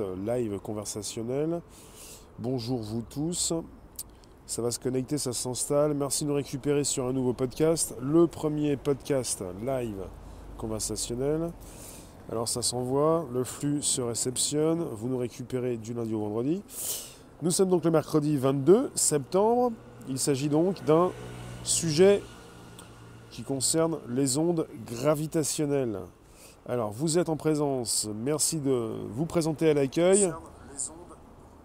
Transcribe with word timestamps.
live 0.00 0.58
conversationnel. 0.58 1.60
Bonjour 2.38 2.80
vous 2.80 3.02
tous. 3.02 3.52
Ça 4.46 4.62
va 4.62 4.70
se 4.70 4.78
connecter, 4.78 5.18
ça 5.18 5.32
s'installe. 5.32 5.94
Merci 5.94 6.24
de 6.24 6.30
nous 6.30 6.34
récupérer 6.34 6.84
sur 6.84 7.06
un 7.06 7.12
nouveau 7.12 7.32
podcast. 7.32 7.94
Le 8.00 8.26
premier 8.26 8.76
podcast 8.76 9.42
live 9.64 10.04
conversationnel. 10.58 11.50
Alors 12.30 12.48
ça 12.48 12.62
s'envoie, 12.62 13.26
le 13.32 13.44
flux 13.44 13.82
se 13.82 14.00
réceptionne, 14.00 14.82
vous 14.92 15.08
nous 15.08 15.18
récupérez 15.18 15.76
du 15.76 15.92
lundi 15.92 16.14
au 16.14 16.20
vendredi. 16.20 16.62
Nous 17.42 17.50
sommes 17.50 17.68
donc 17.68 17.84
le 17.84 17.90
mercredi 17.90 18.36
22 18.36 18.90
septembre. 18.94 19.72
Il 20.08 20.18
s'agit 20.18 20.48
donc 20.48 20.84
d'un 20.84 21.10
sujet 21.64 22.22
qui 23.30 23.42
concerne 23.42 23.98
les 24.08 24.38
ondes 24.38 24.66
gravitationnelles. 24.86 26.00
Alors, 26.68 26.92
vous 26.92 27.18
êtes 27.18 27.28
en 27.28 27.36
présence, 27.36 28.08
merci 28.14 28.60
de 28.60 28.94
vous 29.10 29.26
présenter 29.26 29.70
à 29.70 29.74
l'accueil. 29.74 30.32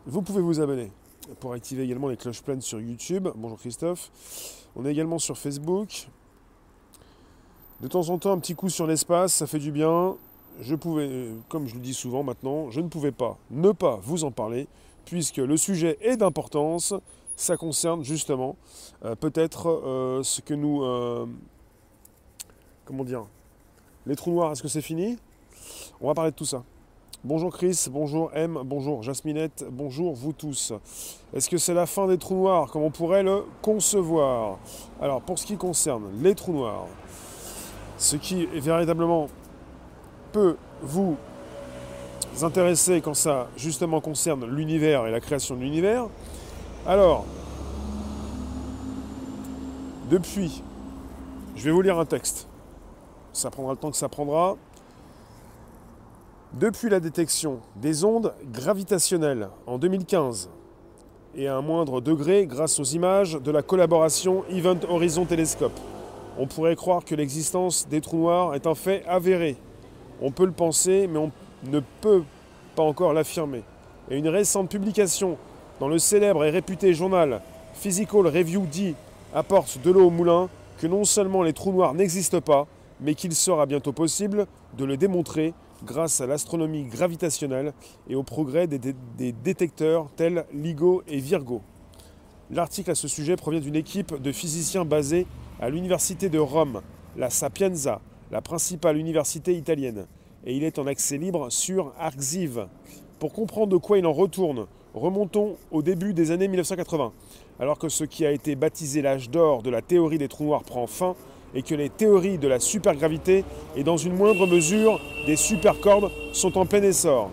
Vous 0.07 0.23
pouvez 0.23 0.41
vous 0.41 0.59
abonner 0.59 0.91
pour 1.39 1.53
activer 1.53 1.83
également 1.83 2.07
les 2.07 2.17
cloches 2.17 2.41
pleines 2.41 2.61
sur 2.61 2.79
YouTube. 2.79 3.27
Bonjour 3.35 3.59
Christophe. 3.59 4.09
On 4.75 4.83
est 4.87 4.91
également 4.91 5.19
sur 5.19 5.37
Facebook. 5.37 6.07
De 7.79 7.87
temps 7.87 8.09
en 8.09 8.17
temps, 8.17 8.31
un 8.31 8.39
petit 8.39 8.55
coup 8.55 8.69
sur 8.69 8.87
l'espace, 8.87 9.35
ça 9.35 9.45
fait 9.45 9.59
du 9.59 9.71
bien. 9.71 10.15
Je 10.61 10.73
pouvais, 10.73 11.29
comme 11.47 11.67
je 11.67 11.75
le 11.75 11.81
dis 11.81 11.93
souvent 11.93 12.23
maintenant, 12.23 12.71
je 12.71 12.81
ne 12.81 12.87
pouvais 12.87 13.11
pas 13.11 13.37
ne 13.51 13.71
pas 13.73 13.99
vous 14.01 14.23
en 14.23 14.31
parler, 14.31 14.67
puisque 15.05 15.37
le 15.37 15.57
sujet 15.57 15.99
est 16.01 16.17
d'importance. 16.17 16.95
Ça 17.35 17.55
concerne 17.55 18.03
justement 18.03 18.55
euh, 19.05 19.13
peut-être 19.13 19.69
euh, 19.69 20.23
ce 20.23 20.41
que 20.41 20.55
nous... 20.55 20.83
Euh, 20.83 21.27
comment 22.83 23.03
dire 23.03 23.27
les 24.07 24.15
trous 24.15 24.31
noirs, 24.31 24.53
est-ce 24.53 24.63
que 24.63 24.69
c'est 24.69 24.81
fini? 24.81 25.17
On 25.99 26.07
va 26.07 26.13
parler 26.13 26.31
de 26.31 26.35
tout 26.35 26.45
ça. 26.45 26.63
Bonjour 27.25 27.51
Chris, 27.51 27.87
bonjour 27.91 28.31
M, 28.33 28.57
bonjour 28.63 29.03
Jasminette, 29.03 29.65
bonjour 29.69 30.13
vous 30.13 30.31
tous. 30.31 30.71
Est-ce 31.33 31.49
que 31.49 31.57
c'est 31.57 31.73
la 31.73 31.85
fin 31.85 32.07
des 32.07 32.17
trous 32.17 32.35
noirs 32.35 32.71
comme 32.71 32.83
on 32.83 32.89
pourrait 32.89 33.23
le 33.23 33.43
concevoir? 33.61 34.59
Alors 35.01 35.21
pour 35.21 35.37
ce 35.37 35.45
qui 35.45 35.57
concerne 35.57 36.05
les 36.21 36.35
trous 36.35 36.53
noirs, 36.53 36.87
ce 37.97 38.15
qui 38.15 38.43
est 38.43 38.59
véritablement 38.59 39.27
peut 40.31 40.55
vous 40.81 41.17
intéresser 42.43 43.01
quand 43.01 43.15
ça 43.15 43.49
justement 43.57 43.99
concerne 43.99 44.45
l'univers 44.45 45.05
et 45.05 45.11
la 45.11 45.19
création 45.19 45.55
de 45.55 45.61
l'univers, 45.61 46.07
alors 46.85 47.25
depuis, 50.09 50.63
je 51.57 51.65
vais 51.65 51.71
vous 51.71 51.81
lire 51.81 51.99
un 51.99 52.05
texte 52.05 52.46
ça 53.37 53.51
prendra 53.51 53.73
le 53.73 53.77
temps 53.77 53.91
que 53.91 53.97
ça 53.97 54.09
prendra. 54.09 54.57
Depuis 56.53 56.89
la 56.89 56.99
détection 56.99 57.59
des 57.75 58.03
ondes 58.03 58.33
gravitationnelles 58.51 59.49
en 59.67 59.77
2015 59.77 60.49
et 61.35 61.47
à 61.47 61.55
un 61.55 61.61
moindre 61.61 62.01
degré 62.01 62.47
grâce 62.47 62.79
aux 62.79 62.83
images 62.83 63.33
de 63.33 63.51
la 63.51 63.61
collaboration 63.61 64.43
Event 64.49 64.79
Horizon 64.89 65.25
Telescope, 65.25 65.79
on 66.39 66.47
pourrait 66.47 66.75
croire 66.75 67.05
que 67.05 67.13
l'existence 67.13 67.87
des 67.87 68.01
trous 68.01 68.17
noirs 68.17 68.55
est 68.55 68.65
un 68.65 68.75
fait 68.75 69.03
avéré. 69.07 69.55
On 70.21 70.31
peut 70.31 70.45
le 70.45 70.51
penser, 70.51 71.07
mais 71.07 71.19
on 71.19 71.31
ne 71.65 71.79
peut 72.01 72.23
pas 72.75 72.83
encore 72.83 73.13
l'affirmer. 73.13 73.63
Et 74.09 74.17
une 74.17 74.29
récente 74.29 74.69
publication 74.69 75.37
dans 75.79 75.89
le 75.89 75.99
célèbre 75.99 76.43
et 76.43 76.49
réputé 76.49 76.93
journal 76.93 77.41
Physical 77.73 78.25
Review 78.25 78.65
dit 78.65 78.95
apporte 79.33 79.79
de 79.83 79.91
l'eau 79.91 80.07
au 80.07 80.09
moulin 80.09 80.49
que 80.79 80.87
non 80.87 81.03
seulement 81.03 81.43
les 81.43 81.53
trous 81.53 81.71
noirs 81.71 81.93
n'existent 81.93 82.41
pas, 82.41 82.65
mais 82.99 83.15
qu'il 83.15 83.33
sera 83.33 83.65
bientôt 83.65 83.93
possible 83.93 84.47
de 84.77 84.85
le 84.85 84.97
démontrer 84.97 85.53
grâce 85.85 86.21
à 86.21 86.27
l'astronomie 86.27 86.85
gravitationnelle 86.85 87.73
et 88.09 88.15
au 88.15 88.23
progrès 88.23 88.67
des, 88.67 88.79
détecteurs 89.43 90.07
tels 90.15 90.45
LIGO 90.53 91.03
et 91.07 91.19
Virgo. 91.19 91.61
L'article 92.49 92.91
à 92.91 92.95
ce 92.95 93.07
sujet 93.07 93.35
provient 93.35 93.59
d'une 93.59 93.75
équipe 93.75 94.21
de 94.21 94.31
physiciens 94.31 94.85
basée 94.85 95.27
à 95.59 95.69
l'université 95.69 96.29
de 96.29 96.39
Rome, 96.39 96.81
la 97.15 97.29
Sapienza, 97.29 98.01
la 98.31 98.41
principale 98.41 98.97
université 98.97 99.55
italienne, 99.55 100.07
et 100.45 100.55
il 100.55 100.63
est 100.63 100.79
en 100.79 100.87
accès 100.87 101.17
libre 101.17 101.49
sur 101.49 101.93
Arxiv. 101.99 102.67
Pour 103.19 103.33
comprendre 103.33 103.73
de 103.73 103.77
quoi 103.77 103.97
il 103.97 104.05
en 104.05 104.13
retourne, 104.13 104.67
remontons 104.93 105.57
au 105.71 105.81
début 105.81 106.13
des 106.13 106.31
années 106.31 106.47
1980, 106.47 107.11
alors 107.59 107.79
que 107.79 107.89
ce 107.89 108.03
qui 108.03 108.25
a 108.25 108.31
été 108.31 108.55
baptisé 108.55 109.01
l'âge 109.01 109.29
d'or 109.29 109.63
de 109.63 109.69
la 109.69 109.81
théorie 109.81 110.17
des 110.17 110.27
trous 110.27 110.45
noirs 110.45 110.63
prend 110.63 110.87
fin, 110.87 111.15
et 111.53 111.61
que 111.61 111.75
les 111.75 111.89
théories 111.89 112.37
de 112.37 112.47
la 112.47 112.59
supergravité 112.59 113.43
et 113.75 113.83
dans 113.83 113.97
une 113.97 114.15
moindre 114.15 114.45
mesure 114.47 114.99
des 115.25 115.35
supercordes 115.35 116.11
sont 116.33 116.57
en 116.57 116.65
plein 116.65 116.83
essor. 116.83 117.29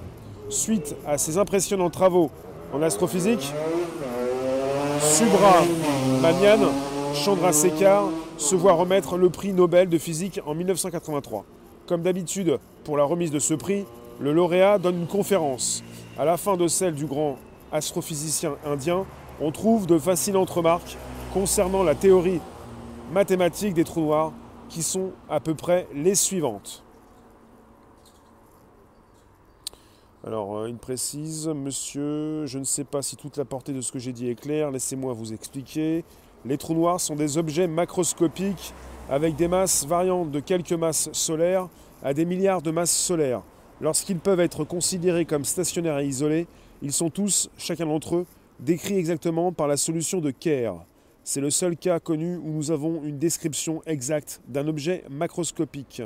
Suite 0.49 0.95
à 1.07 1.19
ces 1.19 1.39
impressionnants 1.39 1.91
travaux 1.91 2.31
en 2.73 2.83
astrophysique, 2.83 3.53
Subra 5.01 5.63
Manian 6.23 6.71
Chandrasekhar 7.15 8.05
se 8.37 8.55
voit 8.55 8.73
remettre 8.73 9.17
le 9.17 9.31
prix 9.31 9.53
Nobel 9.53 9.89
de 9.89 9.99
physique 9.99 10.41
en 10.47 10.55
1983. 10.55 11.45
Comme 11.87 12.03
d'habitude, 12.03 12.59
pour 12.85 12.97
la 12.97 13.05
remise 13.05 13.31
de 13.31 13.39
ce 13.39 13.55
prix, 13.55 13.85
le 14.21 14.33
lauréat 14.33 14.79
donne 14.79 15.01
une 15.01 15.07
conférence. 15.07 15.83
À 16.19 16.25
la 16.25 16.37
fin 16.37 16.57
de 16.57 16.67
celle 16.67 16.95
du 16.95 17.07
grand 17.07 17.37
astrophysicien 17.73 18.55
indien, 18.67 19.05
on 19.41 19.51
trouve 19.51 19.87
de 19.87 19.99
fascinantes 19.99 20.51
remarques 20.51 20.97
concernant 21.33 21.83
la 21.83 21.95
théorie 21.95 22.41
mathématiques 23.15 23.75
des 23.75 23.85
trous 23.85 24.01
noirs 24.01 24.33
qui 24.69 24.83
sont 24.83 25.13
à 25.31 25.39
peu 25.39 25.55
près 25.55 25.87
les 25.95 26.17
suivantes. 26.17 26.83
Alors, 30.27 30.57
euh, 30.57 30.67
une 30.67 30.79
précise, 30.79 31.47
monsieur, 31.49 32.45
je 32.47 32.59
ne 32.59 32.65
sais 32.65 32.83
pas 32.83 33.03
si 33.03 33.15
toute 33.17 33.37
la 33.37 33.45
portée 33.45 33.73
de 33.73 33.81
ce 33.81 33.93
que 33.93 34.01
j'ai 34.01 34.13
dit 34.13 34.29
est 34.29 34.35
claire, 34.35 34.73
laissez-moi 34.73 35.13
vous 35.13 35.33
expliquer. 35.33 36.05
Les 36.45 36.59
trous 36.59 36.75
noirs 36.75 37.01
sont 37.01 37.15
des 37.15 37.39
objets 37.39 37.69
macroscopiques 37.69 38.75
avec 39.09 39.37
des 39.37 39.47
masses 39.47 39.87
variantes 39.87 40.33
de 40.33 40.41
quelques 40.41 40.73
masses 40.73 41.09
solaires 41.13 41.69
à 42.03 42.15
des 42.15 42.25
milliards 42.25 42.63
de 42.63 42.73
masses 42.73 42.97
solaires. 42.97 43.43
Lorsqu'ils 43.81 44.19
peuvent 44.19 44.41
être 44.41 44.65
considérés 44.65 45.25
comme 45.25 45.45
stationnaires 45.45 46.01
et 46.01 46.07
isolés, 46.07 46.49
ils 46.83 46.93
sont 46.93 47.11
tous, 47.11 47.49
chacun 47.59 47.87
d'entre 47.87 48.17
eux, 48.17 48.27
décrits 48.59 48.99
exactement 48.99 49.53
par 49.53 49.69
la 49.69 49.77
solution 49.77 50.21
de 50.21 50.33
Kerr. 50.33 50.75
C'est 51.27 51.41
le 51.41 51.49
seul 51.49 51.75
cas 51.75 52.01
connu 52.01 52.37
où 52.37 52.51
nous 52.51 52.71
avons 52.71 53.03
une 53.03 53.19
description 53.19 53.81
exacte 53.87 54.43
d'un 54.47 54.69
objet 54.69 55.05
macroscopique. 55.09 56.03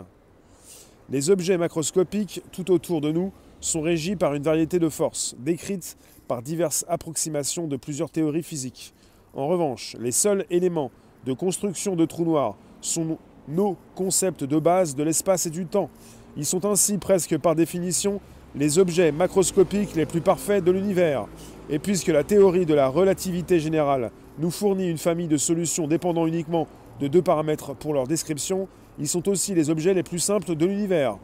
Les 1.10 1.28
objets 1.30 1.58
macroscopiques 1.58 2.40
tout 2.52 2.70
autour 2.70 3.00
de 3.00 3.10
nous 3.10 3.32
sont 3.60 3.80
régis 3.80 4.14
par 4.14 4.34
une 4.34 4.44
variété 4.44 4.78
de 4.78 4.88
forces, 4.88 5.34
décrites 5.40 5.96
par 6.28 6.40
diverses 6.40 6.84
approximations 6.86 7.66
de 7.66 7.76
plusieurs 7.76 8.10
théories 8.10 8.44
physiques. 8.44 8.94
En 9.34 9.48
revanche, 9.48 9.96
les 9.98 10.12
seuls 10.12 10.46
éléments 10.50 10.92
de 11.26 11.32
construction 11.32 11.96
de 11.96 12.04
trous 12.04 12.24
noirs 12.24 12.56
sont 12.80 13.18
nos 13.48 13.76
concepts 13.96 14.44
de 14.44 14.58
base 14.60 14.94
de 14.94 15.02
l'espace 15.02 15.46
et 15.46 15.50
du 15.50 15.66
temps. 15.66 15.90
Ils 16.36 16.46
sont 16.46 16.64
ainsi 16.64 16.96
presque 16.96 17.36
par 17.38 17.56
définition 17.56 18.20
les 18.54 18.78
objets 18.78 19.10
macroscopiques 19.10 19.96
les 19.96 20.06
plus 20.06 20.20
parfaits 20.20 20.62
de 20.62 20.70
l'univers. 20.70 21.26
Et 21.70 21.80
puisque 21.80 22.06
la 22.06 22.22
théorie 22.22 22.66
de 22.66 22.74
la 22.74 22.86
relativité 22.86 23.58
générale 23.58 24.12
nous 24.38 24.50
fournit 24.50 24.88
une 24.88 24.98
famille 24.98 25.28
de 25.28 25.36
solutions 25.36 25.86
dépendant 25.86 26.26
uniquement 26.26 26.66
de 27.00 27.08
deux 27.08 27.22
paramètres 27.22 27.74
pour 27.74 27.94
leur 27.94 28.06
description, 28.06 28.68
ils 28.98 29.08
sont 29.08 29.28
aussi 29.28 29.54
les 29.54 29.70
objets 29.70 29.94
les 29.94 30.02
plus 30.02 30.18
simples 30.18 30.54
de 30.54 30.66
l'univers. 30.66 31.16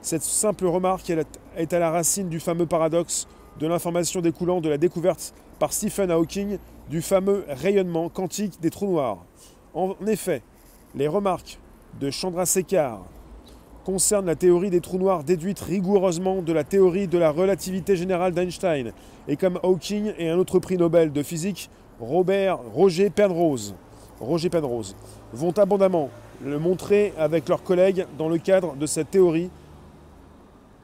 Cette 0.00 0.22
simple 0.22 0.66
remarque 0.66 1.10
est 1.56 1.72
à 1.72 1.78
la 1.78 1.90
racine 1.90 2.28
du 2.28 2.40
fameux 2.40 2.66
paradoxe 2.66 3.28
de 3.60 3.66
l'information 3.66 4.20
découlant 4.20 4.60
de 4.60 4.68
la 4.68 4.78
découverte 4.78 5.34
par 5.58 5.72
Stephen 5.72 6.10
Hawking 6.10 6.58
du 6.90 7.02
fameux 7.02 7.44
rayonnement 7.48 8.08
quantique 8.08 8.60
des 8.60 8.70
trous 8.70 8.90
noirs. 8.90 9.24
En 9.74 9.94
effet, 10.06 10.42
les 10.94 11.06
remarques 11.06 11.58
de 12.00 12.10
Chandrasekhar 12.10 13.04
concernent 13.84 14.26
la 14.26 14.36
théorie 14.36 14.70
des 14.70 14.80
trous 14.80 14.98
noirs 14.98 15.24
déduite 15.24 15.60
rigoureusement 15.60 16.42
de 16.42 16.52
la 16.52 16.64
théorie 16.64 17.08
de 17.08 17.18
la 17.18 17.30
relativité 17.30 17.96
générale 17.96 18.32
d'Einstein, 18.32 18.92
et 19.28 19.36
comme 19.36 19.58
Hawking 19.62 20.12
et 20.18 20.28
un 20.28 20.38
autre 20.38 20.58
prix 20.58 20.76
Nobel 20.76 21.12
de 21.12 21.22
physique 21.22 21.70
Robert, 22.02 22.58
Roger 22.74 23.10
Penrose, 23.10 23.76
Penrose 24.18 24.96
vont 25.32 25.52
abondamment 25.52 26.10
le 26.42 26.58
montrer 26.58 27.14
avec 27.16 27.48
leurs 27.48 27.62
collègues 27.62 28.06
dans 28.18 28.28
le 28.28 28.38
cadre 28.38 28.74
de 28.74 28.86
cette 28.86 29.12
théorie. 29.12 29.50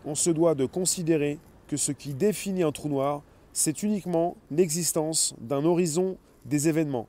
On 0.06 0.14
se 0.14 0.30
doit 0.30 0.54
de 0.54 0.64
considérer 0.64 1.40
que 1.66 1.76
ce 1.76 1.90
qui 1.90 2.14
définit 2.14 2.62
un 2.62 2.70
trou 2.70 2.88
noir, 2.88 3.22
c'est 3.52 3.82
uniquement 3.82 4.36
l'existence 4.52 5.34
d'un 5.40 5.64
horizon 5.64 6.16
des 6.44 6.68
événements 6.68 7.08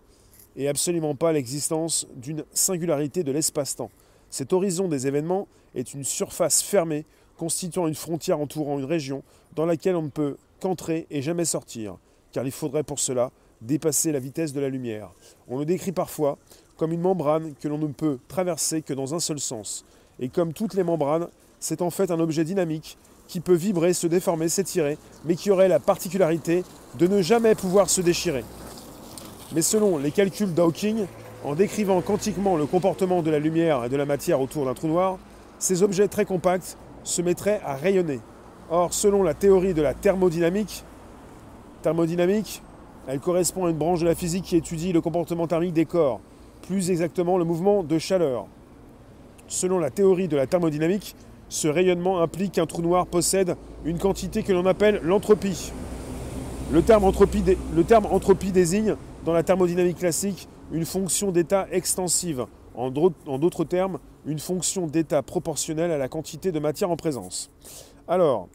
et 0.57 0.67
absolument 0.67 1.13
pas 1.13 1.31
l'existence 1.31 2.07
d'une 2.15 2.45
singularité 2.51 3.23
de 3.23 3.31
l'espace-temps. 3.31 3.91
Cet 4.31 4.53
horizon 4.53 4.87
des 4.87 5.05
événements 5.05 5.47
est 5.75 5.93
une 5.93 6.03
surface 6.03 6.63
fermée 6.63 7.05
constituant 7.37 7.85
une 7.85 7.93
frontière 7.93 8.39
entourant 8.39 8.79
une 8.79 8.85
région 8.85 9.21
dans 9.55 9.67
laquelle 9.67 9.95
on 9.95 10.01
ne 10.01 10.09
peut 10.09 10.37
qu'entrer 10.59 11.05
et 11.11 11.21
jamais 11.21 11.45
sortir, 11.45 11.97
car 12.31 12.43
il 12.43 12.51
faudrait 12.51 12.81
pour 12.81 12.99
cela 12.99 13.29
dépasser 13.61 14.11
la 14.11 14.19
vitesse 14.19 14.53
de 14.53 14.59
la 14.59 14.69
lumière. 14.69 15.11
On 15.47 15.59
le 15.59 15.65
décrit 15.65 15.91
parfois 15.91 16.37
comme 16.77 16.93
une 16.93 17.01
membrane 17.01 17.53
que 17.59 17.67
l'on 17.67 17.77
ne 17.77 17.87
peut 17.87 18.19
traverser 18.27 18.81
que 18.81 18.93
dans 18.93 19.13
un 19.13 19.19
seul 19.19 19.39
sens. 19.39 19.85
Et 20.19 20.29
comme 20.29 20.53
toutes 20.53 20.73
les 20.73 20.83
membranes, 20.83 21.27
c'est 21.59 21.81
en 21.81 21.89
fait 21.89 22.11
un 22.11 22.19
objet 22.19 22.45
dynamique 22.45 22.97
qui 23.27 23.41
peut 23.41 23.53
vibrer, 23.53 23.93
se 23.93 24.07
déformer, 24.07 24.49
s'étirer, 24.49 24.97
mais 25.25 25.35
qui 25.35 25.51
aurait 25.51 25.67
la 25.67 25.79
particularité 25.79 26.63
de 26.97 27.07
ne 27.07 27.21
jamais 27.21 27.53
pouvoir 27.53 27.89
se 27.89 28.01
déchirer. 28.01 28.43
Mais 29.53 29.61
selon 29.61 29.97
les 29.97 30.11
calculs 30.11 30.53
d'Hawking, 30.53 31.05
en 31.43 31.55
décrivant 31.55 32.01
quantiquement 32.01 32.57
le 32.57 32.65
comportement 32.65 33.21
de 33.21 33.31
la 33.31 33.39
lumière 33.39 33.85
et 33.85 33.89
de 33.89 33.97
la 33.97 34.05
matière 34.05 34.41
autour 34.41 34.65
d'un 34.65 34.73
trou 34.73 34.87
noir, 34.87 35.17
ces 35.59 35.83
objets 35.83 36.07
très 36.07 36.25
compacts 36.25 36.77
se 37.03 37.21
mettraient 37.21 37.61
à 37.65 37.75
rayonner. 37.75 38.19
Or, 38.69 38.93
selon 38.93 39.23
la 39.23 39.33
théorie 39.33 39.73
de 39.73 39.81
la 39.81 39.93
thermodynamique, 39.93 40.83
thermodynamique, 41.81 42.61
elle 43.07 43.19
correspond 43.19 43.65
à 43.65 43.69
une 43.69 43.77
branche 43.77 44.01
de 44.01 44.05
la 44.05 44.15
physique 44.15 44.45
qui 44.45 44.55
étudie 44.55 44.93
le 44.93 45.01
comportement 45.01 45.47
thermique 45.47 45.73
des 45.73 45.85
corps, 45.85 46.19
plus 46.63 46.91
exactement 46.91 47.37
le 47.37 47.45
mouvement 47.45 47.83
de 47.83 47.97
chaleur. 47.97 48.45
Selon 49.47 49.79
la 49.79 49.89
théorie 49.89 50.27
de 50.27 50.37
la 50.37 50.45
thermodynamique, 50.45 51.15
ce 51.49 51.67
rayonnement 51.67 52.21
implique 52.21 52.53
qu'un 52.53 52.67
trou 52.67 52.81
noir 52.81 53.07
possède 53.07 53.55
une 53.83 53.97
quantité 53.97 54.43
que 54.43 54.53
l'on 54.53 54.65
appelle 54.65 55.01
l'entropie. 55.03 55.71
Le, 56.71 56.83
terme 56.83 57.03
entropie, 57.03 57.43
le 57.75 57.83
terme 57.83 58.05
entropie 58.05 58.51
désigne, 58.51 58.95
dans 59.25 59.33
la 59.33 59.41
thermodynamique 59.41 59.97
classique, 59.97 60.47
une 60.71 60.85
fonction 60.85 61.31
d'état 61.31 61.67
extensive, 61.71 62.45
en 62.75 62.91
d'autres 62.91 63.63
termes, 63.63 63.97
une 64.25 64.39
fonction 64.39 64.85
d'état 64.85 65.23
proportionnelle 65.23 65.91
à 65.91 65.97
la 65.97 66.07
quantité 66.07 66.51
de 66.51 66.59
matière 66.59 66.91
en 66.91 66.95
présence. 66.95 67.49
Alors, 68.07 68.47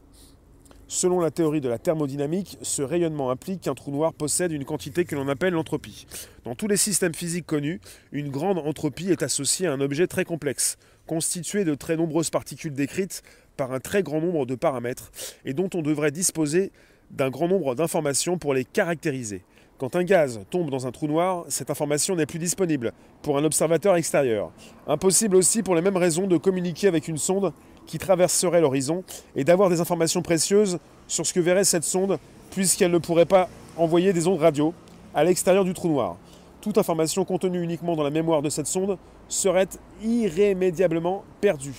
selon 0.87 1.19
la 1.19 1.31
théorie 1.31 1.61
de 1.61 1.69
la 1.69 1.77
thermodynamique, 1.77 2.57
ce 2.61 2.81
rayonnement 2.81 3.31
implique 3.31 3.61
qu'un 3.61 3.73
trou 3.73 3.91
noir 3.91 4.13
possède 4.13 4.51
une 4.51 4.65
quantité 4.65 5.05
que 5.05 5.15
l'on 5.15 5.27
appelle 5.27 5.53
l'entropie. 5.53 6.07
Dans 6.43 6.55
tous 6.55 6.67
les 6.67 6.77
systèmes 6.77 7.13
physiques 7.13 7.45
connus, 7.45 7.81
une 8.11 8.29
grande 8.29 8.59
entropie 8.59 9.11
est 9.11 9.23
associée 9.23 9.67
à 9.67 9.73
un 9.73 9.81
objet 9.81 10.07
très 10.07 10.25
complexe, 10.25 10.77
constitué 11.07 11.63
de 11.63 11.75
très 11.75 11.97
nombreuses 11.97 12.29
particules 12.29 12.73
décrites 12.73 13.23
par 13.57 13.71
un 13.71 13.79
très 13.79 14.03
grand 14.03 14.21
nombre 14.21 14.45
de 14.45 14.55
paramètres, 14.55 15.11
et 15.45 15.53
dont 15.53 15.69
on 15.73 15.81
devrait 15.81 16.11
disposer 16.11 16.71
d'un 17.11 17.29
grand 17.29 17.47
nombre 17.47 17.75
d'informations 17.75 18.37
pour 18.37 18.53
les 18.53 18.65
caractériser. 18.65 19.43
Quand 19.77 19.97
un 19.97 20.03
gaz 20.03 20.39
tombe 20.49 20.69
dans 20.69 20.87
un 20.87 20.91
trou 20.91 21.05
noir, 21.05 21.43
cette 21.49 21.69
information 21.69 22.15
n'est 22.15 22.25
plus 22.25 22.39
disponible 22.39 22.93
pour 23.21 23.37
un 23.37 23.43
observateur 23.43 23.97
extérieur. 23.97 24.53
Impossible 24.87 25.35
aussi 25.35 25.63
pour 25.63 25.75
les 25.75 25.81
mêmes 25.81 25.97
raisons 25.97 26.27
de 26.27 26.37
communiquer 26.37 26.87
avec 26.87 27.09
une 27.09 27.17
sonde 27.17 27.51
qui 27.85 27.97
traverserait 27.97 28.61
l'horizon 28.61 29.03
et 29.35 29.43
d'avoir 29.43 29.69
des 29.69 29.79
informations 29.81 30.21
précieuses 30.21 30.79
sur 31.07 31.25
ce 31.25 31.33
que 31.33 31.39
verrait 31.39 31.63
cette 31.63 31.83
sonde 31.83 32.19
puisqu'elle 32.51 32.91
ne 32.91 32.97
pourrait 32.97 33.25
pas 33.25 33.49
envoyer 33.77 34.13
des 34.13 34.27
ondes 34.27 34.39
radio 34.39 34.73
à 35.13 35.23
l'extérieur 35.23 35.63
du 35.63 35.73
trou 35.73 35.87
noir. 35.87 36.17
Toute 36.61 36.77
information 36.77 37.25
contenue 37.25 37.61
uniquement 37.61 37.95
dans 37.95 38.03
la 38.03 38.09
mémoire 38.09 38.41
de 38.41 38.49
cette 38.49 38.67
sonde 38.67 38.97
serait 39.27 39.67
irrémédiablement 40.01 41.23
perdue. 41.41 41.75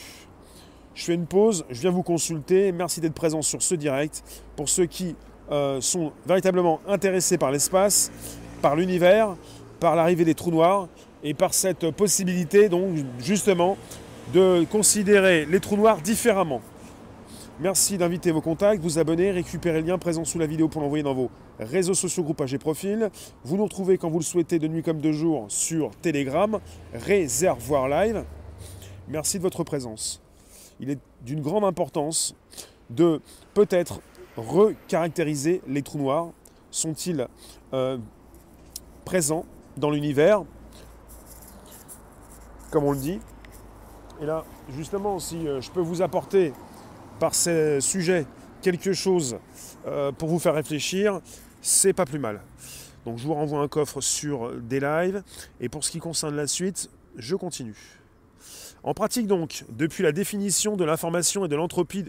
Je 0.94 1.04
fais 1.04 1.14
une 1.14 1.26
pause, 1.26 1.64
je 1.70 1.80
viens 1.80 1.90
vous 1.90 2.02
consulter. 2.02 2.72
Merci 2.72 3.00
d'être 3.00 3.14
présent 3.14 3.42
sur 3.42 3.62
ce 3.62 3.74
direct. 3.74 4.22
Pour 4.56 4.68
ceux 4.68 4.86
qui 4.86 5.14
euh, 5.50 5.80
sont 5.80 6.12
véritablement 6.26 6.80
intéressés 6.88 7.36
par 7.36 7.50
l'espace, 7.50 8.10
par 8.62 8.76
l'univers, 8.76 9.36
par 9.78 9.94
l'arrivée 9.94 10.24
des 10.24 10.34
trous 10.34 10.50
noirs 10.50 10.88
et 11.22 11.34
par 11.34 11.52
cette 11.52 11.90
possibilité 11.90 12.68
donc 12.68 12.96
justement 13.18 13.76
de 14.32 14.64
considérer 14.70 15.46
les 15.46 15.60
trous 15.60 15.76
noirs 15.76 16.00
différemment. 16.00 16.60
Merci 17.58 17.96
d'inviter 17.96 18.32
vos 18.32 18.42
contacts, 18.42 18.82
vous 18.82 18.98
abonner, 18.98 19.30
récupérer 19.30 19.80
le 19.80 19.86
lien 19.86 19.98
présent 19.98 20.24
sous 20.26 20.38
la 20.38 20.46
vidéo 20.46 20.68
pour 20.68 20.82
l'envoyer 20.82 21.02
dans 21.02 21.14
vos 21.14 21.30
réseaux 21.58 21.94
sociaux, 21.94 22.22
groupages 22.22 22.52
et 22.52 22.58
profils. 22.58 23.08
Vous 23.44 23.56
nous 23.56 23.64
retrouvez 23.64 23.96
quand 23.96 24.10
vous 24.10 24.18
le 24.18 24.24
souhaitez 24.24 24.58
de 24.58 24.68
nuit 24.68 24.82
comme 24.82 25.00
de 25.00 25.10
jour 25.10 25.46
sur 25.48 25.90
Telegram, 26.02 26.60
Réservoir 26.92 27.88
Live. 27.88 28.24
Merci 29.08 29.38
de 29.38 29.42
votre 29.42 29.64
présence. 29.64 30.20
Il 30.80 30.90
est 30.90 30.98
d'une 31.22 31.40
grande 31.40 31.64
importance 31.64 32.34
de 32.90 33.22
peut-être 33.54 34.00
recaractériser 34.36 35.62
les 35.66 35.80
trous 35.80 35.98
noirs 35.98 36.28
Sont-ils 36.70 37.26
euh, 37.72 37.96
présents 39.06 39.46
dans 39.78 39.90
l'univers? 39.90 40.44
Comme 42.70 42.84
on 42.84 42.92
le 42.92 42.98
dit. 42.98 43.18
Et 44.20 44.26
là, 44.26 44.44
justement, 44.70 45.18
si 45.18 45.46
euh, 45.46 45.60
je 45.60 45.70
peux 45.70 45.80
vous 45.80 46.02
apporter 46.02 46.52
par 47.18 47.34
ces 47.34 47.80
sujets 47.80 48.26
quelque 48.62 48.92
chose 48.92 49.38
euh, 49.86 50.12
pour 50.12 50.28
vous 50.28 50.38
faire 50.38 50.54
réfléchir, 50.54 51.20
c'est 51.60 51.92
pas 51.92 52.06
plus 52.06 52.18
mal. 52.18 52.40
Donc 53.04 53.18
je 53.18 53.26
vous 53.26 53.34
renvoie 53.34 53.60
un 53.60 53.68
coffre 53.68 54.00
sur 54.00 54.54
des 54.54 54.80
lives. 54.80 55.22
Et 55.60 55.68
pour 55.68 55.84
ce 55.84 55.90
qui 55.90 55.98
concerne 55.98 56.34
la 56.34 56.46
suite, 56.46 56.90
je 57.16 57.36
continue. 57.36 57.76
En 58.82 58.94
pratique 58.94 59.26
donc, 59.26 59.64
depuis 59.68 60.02
la 60.02 60.12
définition 60.12 60.76
de 60.76 60.84
l'information 60.84 61.44
et 61.44 61.48
de 61.48 61.56
l'entropie 61.56 62.04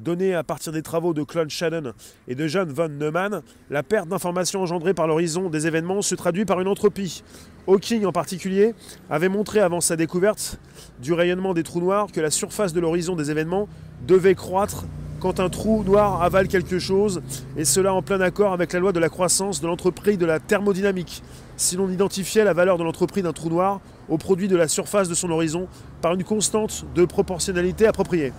donnée 0.00 0.34
à 0.34 0.42
partir 0.42 0.72
des 0.72 0.82
travaux 0.82 1.14
de 1.14 1.22
Claude 1.22 1.50
Shannon 1.50 1.92
et 2.28 2.34
de 2.34 2.46
John 2.46 2.68
von 2.70 2.88
Neumann, 2.88 3.42
la 3.70 3.82
perte 3.82 4.08
d'informations 4.08 4.62
engendrée 4.62 4.94
par 4.94 5.06
l'horizon 5.06 5.50
des 5.50 5.66
événements 5.66 6.02
se 6.02 6.14
traduit 6.14 6.44
par 6.44 6.60
une 6.60 6.68
entropie. 6.68 7.22
Hawking 7.66 8.04
en 8.04 8.12
particulier 8.12 8.74
avait 9.08 9.28
montré 9.28 9.60
avant 9.60 9.80
sa 9.80 9.96
découverte 9.96 10.58
du 11.00 11.12
rayonnement 11.12 11.54
des 11.54 11.62
trous 11.62 11.80
noirs 11.80 12.08
que 12.12 12.20
la 12.20 12.30
surface 12.30 12.72
de 12.72 12.80
l'horizon 12.80 13.16
des 13.16 13.30
événements 13.30 13.68
devait 14.06 14.34
croître 14.34 14.84
quand 15.20 15.40
un 15.40 15.48
trou 15.48 15.82
noir 15.84 16.22
avale 16.22 16.48
quelque 16.48 16.78
chose, 16.78 17.22
et 17.56 17.64
cela 17.64 17.94
en 17.94 18.02
plein 18.02 18.20
accord 18.20 18.52
avec 18.52 18.74
la 18.74 18.78
loi 18.78 18.92
de 18.92 19.00
la 19.00 19.08
croissance 19.08 19.62
de 19.62 19.66
l'entreprise 19.66 20.18
de 20.18 20.26
la 20.26 20.38
thermodynamique, 20.38 21.22
si 21.56 21.76
l'on 21.76 21.88
identifiait 21.88 22.44
la 22.44 22.52
valeur 22.52 22.76
de 22.76 22.84
l'entreprise 22.84 23.22
d'un 23.22 23.32
trou 23.32 23.48
noir 23.48 23.80
au 24.10 24.18
produit 24.18 24.48
de 24.48 24.56
la 24.56 24.68
surface 24.68 25.08
de 25.08 25.14
son 25.14 25.30
horizon 25.30 25.66
par 26.02 26.12
une 26.12 26.24
constante 26.24 26.84
de 26.94 27.06
proportionnalité 27.06 27.86
appropriée. 27.86 28.34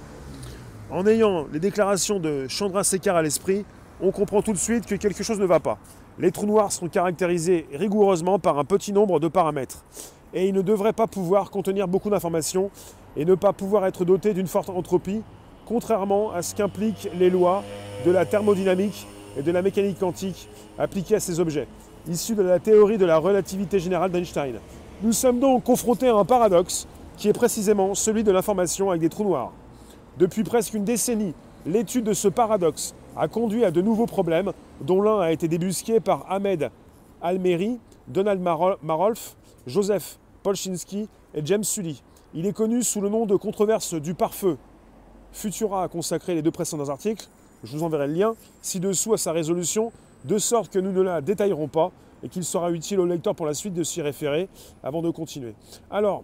En 0.92 1.08
ayant 1.08 1.48
les 1.52 1.60
déclarations 1.60 2.20
de 2.20 2.48
Chandrasekhar 2.48 3.16
à 3.16 3.24
l'esprit, 3.24 3.66
on 4.02 4.12
comprend 4.12 4.44
tout 4.44 4.54
de 4.54 4.58
suite 4.58 4.86
que 4.86 4.94
quelque 4.94 5.24
chose 5.24 5.40
ne 5.40 5.46
va 5.46 5.60
pas. 5.60 5.80
Les 6.20 6.32
trous 6.32 6.46
noirs 6.46 6.72
sont 6.72 6.88
caractérisés 6.88 7.66
rigoureusement 7.74 8.38
par 8.38 8.60
un 8.60 8.66
petit 8.66 8.94
nombre 8.94 9.20
de 9.20 9.28
paramètres. 9.28 9.84
Et 10.36 10.48
ils 10.48 10.54
ne 10.54 10.62
devraient 10.62 10.94
pas 10.94 11.08
pouvoir 11.08 11.50
contenir 11.50 11.88
beaucoup 11.88 12.12
d'informations 12.12 12.70
et 13.18 13.26
ne 13.26 13.34
pas 13.34 13.52
pouvoir 13.52 13.88
être 13.88 14.06
dotés 14.06 14.36
d'une 14.36 14.46
forte 14.46 14.70
entropie, 14.70 15.24
contrairement 15.66 16.32
à 16.32 16.44
ce 16.44 16.54
qu'impliquent 16.54 17.10
les 17.18 17.32
lois 17.32 17.64
de 18.06 18.12
la 18.12 18.26
thermodynamique 18.26 19.08
et 19.38 19.42
de 19.42 19.52
la 19.52 19.64
mécanique 19.64 19.98
quantique 20.00 20.48
appliquées 20.78 21.16
à 21.16 21.20
ces 21.20 21.40
objets, 21.40 21.68
issus 22.08 22.36
de 22.36 22.44
la 22.44 22.60
théorie 22.60 23.00
de 23.00 23.06
la 23.06 23.18
relativité 23.18 23.80
générale 23.80 24.12
d'Einstein. 24.12 24.60
Nous 25.02 25.14
sommes 25.14 25.40
donc 25.40 25.64
confrontés 25.64 26.10
à 26.10 26.16
un 26.16 26.26
paradoxe 26.26 26.88
qui 27.18 27.28
est 27.28 27.34
précisément 27.34 27.96
celui 27.96 28.24
de 28.24 28.32
l'information 28.32 28.92
avec 28.92 29.02
des 29.02 29.10
trous 29.10 29.24
noirs. 29.24 29.52
Depuis 30.18 30.44
presque 30.44 30.74
une 30.74 30.86
décennie, 30.86 31.34
l'étude 31.66 32.06
de 32.06 32.14
ce 32.14 32.30
paradoxe 32.30 32.96
a 33.18 33.28
conduit 33.28 33.66
à 33.66 33.72
de 33.72 33.82
nouveaux 33.82 34.06
problèmes, 34.06 34.54
dont 34.80 35.02
l'un 35.02 35.20
a 35.20 35.32
été 35.34 35.50
débusqué 35.50 36.00
par 36.00 36.26
Ahmed 36.32 36.72
Almeri, 37.22 37.80
Donald 38.08 38.42
Marolf, 38.42 39.36
Joseph 39.68 40.18
Polchinski 40.42 41.10
et 41.34 41.42
James 41.44 41.66
Sully. 41.66 42.02
Il 42.34 42.46
est 42.46 42.54
connu 42.54 42.82
sous 42.82 43.02
le 43.02 43.10
nom 43.10 43.26
de 43.26 43.36
controverse 43.36 43.94
du 43.96 44.14
pare-feu. 44.14 44.58
Futura 45.34 45.84
a 45.84 45.88
consacré 45.90 46.34
les 46.34 46.42
deux 46.42 46.52
précédents 46.52 46.88
articles, 46.88 47.28
je 47.66 47.76
vous 47.76 47.84
enverrai 47.84 48.08
le 48.08 48.14
lien, 48.14 48.36
ci-dessous 48.62 49.14
à 49.14 49.18
sa 49.18 49.34
résolution, 49.34 49.92
de 50.24 50.38
sorte 50.38 50.72
que 50.72 50.80
nous 50.80 50.94
ne 50.94 51.02
la 51.02 51.20
détaillerons 51.20 51.68
pas 51.68 51.92
et 52.24 52.30
qu'il 52.30 52.46
sera 52.46 52.72
utile 52.72 53.02
au 53.02 53.06
lecteur 53.06 53.36
pour 53.36 53.46
la 53.46 53.54
suite 53.54 53.74
de 53.74 53.84
s'y 53.84 54.02
référer 54.02 54.48
avant 54.82 55.02
de 55.02 55.10
continuer. 55.10 55.56
Alors, 55.92 56.24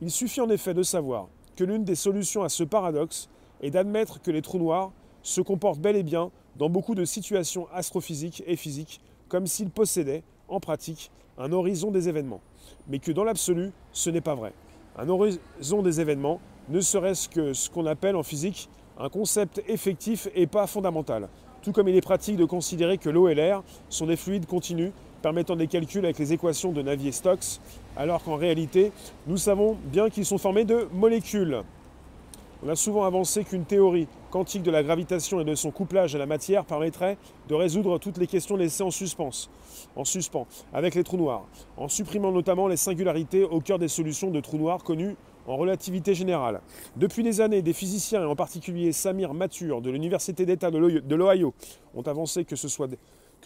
il 0.00 0.12
suffit 0.12 0.40
en 0.40 0.48
effet 0.48 0.74
de 0.74 0.84
savoir 0.84 1.26
que 1.56 1.64
l'une 1.64 1.84
des 1.84 1.94
solutions 1.94 2.42
à 2.42 2.48
ce 2.48 2.62
paradoxe 2.62 3.28
est 3.62 3.70
d'admettre 3.70 4.20
que 4.20 4.30
les 4.30 4.42
trous 4.42 4.58
noirs 4.58 4.92
se 5.22 5.40
comportent 5.40 5.80
bel 5.80 5.96
et 5.96 6.02
bien 6.02 6.30
dans 6.56 6.68
beaucoup 6.68 6.94
de 6.94 7.04
situations 7.04 7.66
astrophysiques 7.72 8.42
et 8.46 8.56
physiques 8.56 9.00
comme 9.28 9.46
s'ils 9.46 9.70
possédaient, 9.70 10.22
en 10.48 10.60
pratique, 10.60 11.10
un 11.38 11.52
horizon 11.52 11.90
des 11.90 12.08
événements. 12.08 12.40
Mais 12.88 12.98
que 12.98 13.10
dans 13.10 13.24
l'absolu, 13.24 13.72
ce 13.92 14.10
n'est 14.10 14.20
pas 14.20 14.34
vrai. 14.34 14.52
Un 14.96 15.08
horizon 15.08 15.82
des 15.82 16.00
événements 16.00 16.40
ne 16.68 16.80
serait-ce 16.80 17.28
que 17.28 17.52
ce 17.52 17.68
qu'on 17.68 17.86
appelle 17.86 18.16
en 18.16 18.22
physique 18.22 18.68
un 18.98 19.08
concept 19.08 19.62
effectif 19.68 20.28
et 20.34 20.46
pas 20.46 20.66
fondamental. 20.66 21.28
Tout 21.62 21.72
comme 21.72 21.88
il 21.88 21.96
est 21.96 22.00
pratique 22.00 22.36
de 22.36 22.44
considérer 22.44 22.96
que 22.96 23.10
l'eau 23.10 23.28
et 23.28 23.34
l'air 23.34 23.62
sont 23.88 24.06
des 24.06 24.16
fluides 24.16 24.46
continus 24.46 24.92
permettant 25.20 25.56
des 25.56 25.66
calculs 25.66 26.04
avec 26.04 26.18
les 26.18 26.32
équations 26.32 26.72
de 26.72 26.82
Navier-Stokes, 26.82 27.60
alors 27.96 28.22
qu'en 28.22 28.36
réalité, 28.36 28.92
nous 29.26 29.36
savons 29.36 29.76
bien 29.84 30.10
qu'ils 30.10 30.26
sont 30.26 30.38
formés 30.38 30.64
de 30.64 30.88
molécules. 30.92 31.62
On 32.64 32.68
a 32.68 32.76
souvent 32.76 33.04
avancé 33.04 33.44
qu'une 33.44 33.64
théorie 33.64 34.08
quantique 34.30 34.62
de 34.62 34.70
la 34.70 34.82
gravitation 34.82 35.40
et 35.40 35.44
de 35.44 35.54
son 35.54 35.70
couplage 35.70 36.14
à 36.14 36.18
la 36.18 36.26
matière 36.26 36.64
permettrait 36.64 37.18
de 37.48 37.54
résoudre 37.54 37.98
toutes 37.98 38.18
les 38.18 38.26
questions 38.26 38.56
laissées 38.56 38.82
en 38.82 38.90
suspens, 38.90 39.48
en 39.94 40.04
suspens 40.04 40.46
avec 40.72 40.94
les 40.94 41.04
trous 41.04 41.18
noirs, 41.18 41.44
en 41.76 41.88
supprimant 41.88 42.32
notamment 42.32 42.66
les 42.66 42.78
singularités 42.78 43.44
au 43.44 43.60
cœur 43.60 43.78
des 43.78 43.88
solutions 43.88 44.30
de 44.30 44.40
trous 44.40 44.56
noirs 44.56 44.82
connues 44.82 45.16
en 45.46 45.56
relativité 45.56 46.14
générale. 46.14 46.60
Depuis 46.96 47.22
des 47.22 47.40
années, 47.40 47.62
des 47.62 47.72
physiciens, 47.72 48.22
et 48.22 48.26
en 48.26 48.34
particulier 48.34 48.90
Samir 48.92 49.32
Mathur 49.32 49.80
de 49.80 49.90
l'Université 49.90 50.44
d'État 50.44 50.70
de 50.70 51.14
l'Ohio, 51.14 51.54
ont 51.94 52.02
avancé 52.02 52.44
que 52.44 52.56
ce 52.56 52.68
soit 52.68 52.88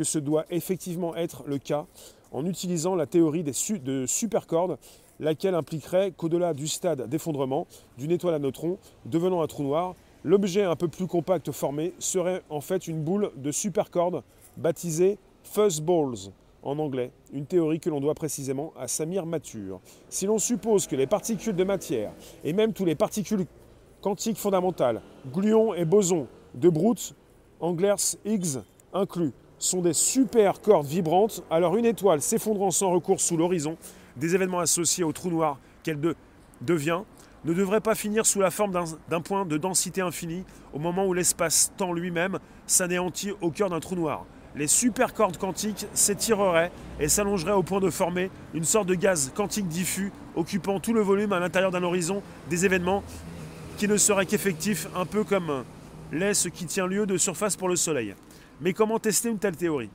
que 0.00 0.04
ce 0.04 0.18
doit 0.18 0.46
effectivement 0.48 1.14
être 1.14 1.44
le 1.46 1.58
cas 1.58 1.84
en 2.32 2.46
utilisant 2.46 2.94
la 2.94 3.04
théorie 3.04 3.42
des 3.42 3.52
de 3.84 4.06
supercordes, 4.06 4.78
laquelle 5.18 5.54
impliquerait 5.54 6.12
qu'au-delà 6.16 6.54
du 6.54 6.68
stade 6.68 7.06
d'effondrement 7.06 7.66
d'une 7.98 8.10
étoile 8.10 8.32
à 8.32 8.38
neutrons 8.38 8.78
devenant 9.04 9.42
un 9.42 9.46
trou 9.46 9.62
noir, 9.62 9.94
L'objet 10.22 10.64
un 10.64 10.76
peu 10.76 10.86
plus 10.88 11.06
compact 11.06 11.50
formé 11.50 11.94
serait 11.98 12.42
en 12.50 12.60
fait 12.60 12.86
une 12.86 13.02
boule 13.02 13.30
de 13.36 13.50
supercorde 13.50 14.22
baptisée 14.58 15.16
Fuzzballs 15.44 16.32
en 16.62 16.78
anglais, 16.78 17.10
une 17.32 17.46
théorie 17.46 17.80
que 17.80 17.88
l'on 17.88 18.00
doit 18.00 18.14
précisément 18.14 18.74
à 18.78 18.86
Samir 18.86 19.24
Mature. 19.24 19.80
Si 20.10 20.26
l'on 20.26 20.38
suppose 20.38 20.86
que 20.86 20.94
les 20.94 21.06
particules 21.06 21.56
de 21.56 21.64
matière, 21.64 22.12
et 22.44 22.52
même 22.52 22.74
tous 22.74 22.84
les 22.84 22.94
particules 22.94 23.46
quantiques 24.02 24.36
fondamentales, 24.36 25.00
gluons 25.32 25.72
et 25.72 25.86
bosons, 25.86 26.26
de 26.54 26.68
Brute, 26.68 27.14
Anglers, 27.60 28.16
Higgs 28.26 28.58
inclus, 28.92 29.32
sont 29.60 29.82
des 29.82 29.92
super 29.92 30.60
cordes 30.60 30.86
vibrantes, 30.86 31.44
alors 31.50 31.76
une 31.76 31.84
étoile 31.84 32.20
s'effondrant 32.20 32.72
sans 32.72 32.90
recours 32.90 33.20
sous 33.20 33.36
l'horizon, 33.36 33.76
des 34.16 34.34
événements 34.34 34.58
associés 34.58 35.04
au 35.04 35.12
trou 35.12 35.30
noir 35.30 35.58
qu'elle 35.82 36.00
devient, 36.62 37.02
ne 37.44 37.54
devrait 37.54 37.80
pas 37.80 37.94
finir 37.94 38.26
sous 38.26 38.40
la 38.40 38.50
forme 38.50 38.72
d'un 39.08 39.20
point 39.20 39.44
de 39.44 39.56
densité 39.56 40.00
infinie 40.00 40.44
au 40.72 40.78
moment 40.78 41.06
où 41.06 41.14
l'espace-temps 41.14 41.92
lui-même 41.92 42.38
s'anéantit 42.66 43.32
au 43.40 43.50
cœur 43.50 43.70
d'un 43.70 43.80
trou 43.80 43.94
noir. 43.94 44.24
Les 44.56 44.66
supercordes 44.66 45.36
quantiques 45.36 45.86
s'étireraient 45.94 46.72
et 46.98 47.08
s'allongeraient 47.08 47.52
au 47.52 47.62
point 47.62 47.80
de 47.80 47.88
former 47.88 48.30
une 48.52 48.64
sorte 48.64 48.88
de 48.88 48.94
gaz 48.94 49.30
quantique 49.34 49.68
diffus 49.68 50.10
occupant 50.34 50.80
tout 50.80 50.92
le 50.92 51.02
volume 51.02 51.32
à 51.32 51.38
l'intérieur 51.38 51.70
d'un 51.70 51.84
horizon 51.84 52.22
des 52.48 52.64
événements 52.64 53.04
qui 53.76 53.88
ne 53.88 53.96
serait 53.96 54.26
qu'effectif, 54.26 54.88
un 54.96 55.06
peu 55.06 55.22
comme 55.22 55.64
l'est 56.12 56.34
ce 56.34 56.48
qui 56.48 56.66
tient 56.66 56.86
lieu 56.86 57.06
de 57.06 57.16
surface 57.16 57.56
pour 57.56 57.68
le 57.68 57.76
Soleil. 57.76 58.14
Mais 58.60 58.74
comment 58.74 58.98
tester 58.98 59.30
une 59.30 59.38
telle 59.38 59.56
théorie 59.56 59.90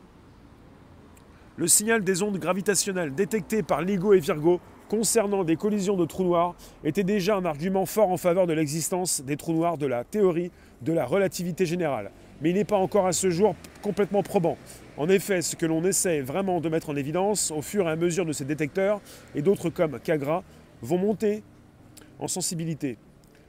Le 1.55 1.67
signal 1.67 2.03
des 2.03 2.23
ondes 2.23 2.39
gravitationnelles 2.39 3.13
détectées 3.13 3.61
par 3.61 3.81
LIGO 3.81 4.13
et 4.13 4.19
Virgo 4.19 4.59
concernant 4.89 5.43
des 5.43 5.55
collisions 5.55 5.95
de 5.95 6.05
trous 6.05 6.23
noirs 6.23 6.55
était 6.83 7.03
déjà 7.03 7.35
un 7.35 7.45
argument 7.45 7.85
fort 7.85 8.09
en 8.09 8.17
faveur 8.17 8.47
de 8.47 8.53
l'existence 8.53 9.21
des 9.21 9.37
trous 9.37 9.53
noirs 9.53 9.77
de 9.77 9.85
la 9.85 10.03
théorie 10.03 10.51
de 10.81 10.93
la 10.93 11.05
relativité 11.05 11.65
générale. 11.67 12.11
Mais 12.41 12.49
il 12.49 12.55
n'est 12.55 12.65
pas 12.65 12.77
encore 12.77 13.05
à 13.05 13.13
ce 13.13 13.29
jour 13.29 13.55
complètement 13.83 14.23
probant. 14.23 14.57
En 14.97 15.09
effet, 15.09 15.43
ce 15.43 15.55
que 15.55 15.65
l'on 15.67 15.83
essaie 15.83 16.21
vraiment 16.21 16.59
de 16.59 16.69
mettre 16.69 16.89
en 16.89 16.95
évidence 16.95 17.51
au 17.51 17.61
fur 17.61 17.87
et 17.87 17.91
à 17.91 17.95
mesure 17.95 18.25
de 18.25 18.33
ces 18.33 18.45
détecteurs, 18.45 18.99
et 19.35 19.41
d'autres 19.43 19.69
comme 19.69 19.99
Cagra, 19.99 20.43
vont 20.81 20.97
monter 20.97 21.43
en 22.19 22.27
sensibilité. 22.27 22.97